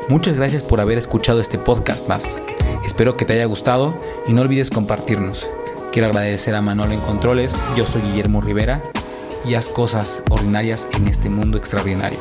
Muchas 0.09 0.37
gracias 0.37 0.63
por 0.63 0.81
haber 0.81 0.99
escuchado 0.99 1.41
este 1.41 1.59
podcast 1.59 2.09
más. 2.09 2.39
Espero 2.85 3.17
que 3.17 3.25
te 3.25 3.35
haya 3.35 3.47
gustado 3.47 3.95
y 4.27 4.33
no 4.33 4.43
olvides 4.43 4.71
compartirnos. 4.71 5.49
Quiero 5.93 6.09
agradecer 6.09 6.55
a 6.55 6.63
Manolo 6.63 6.93
en 6.93 7.01
Controles, 7.01 7.61
yo 7.77 7.87
soy 7.87 8.03
Guillermo 8.03 8.41
Rivera 8.41 8.83
y 9.47 9.55
haz 9.55 9.69
cosas 9.69 10.23
ordinarias 10.31 10.89
en 10.97 11.09
este 11.09 11.31
mundo 11.31 11.59
extraordinario. 11.59 12.19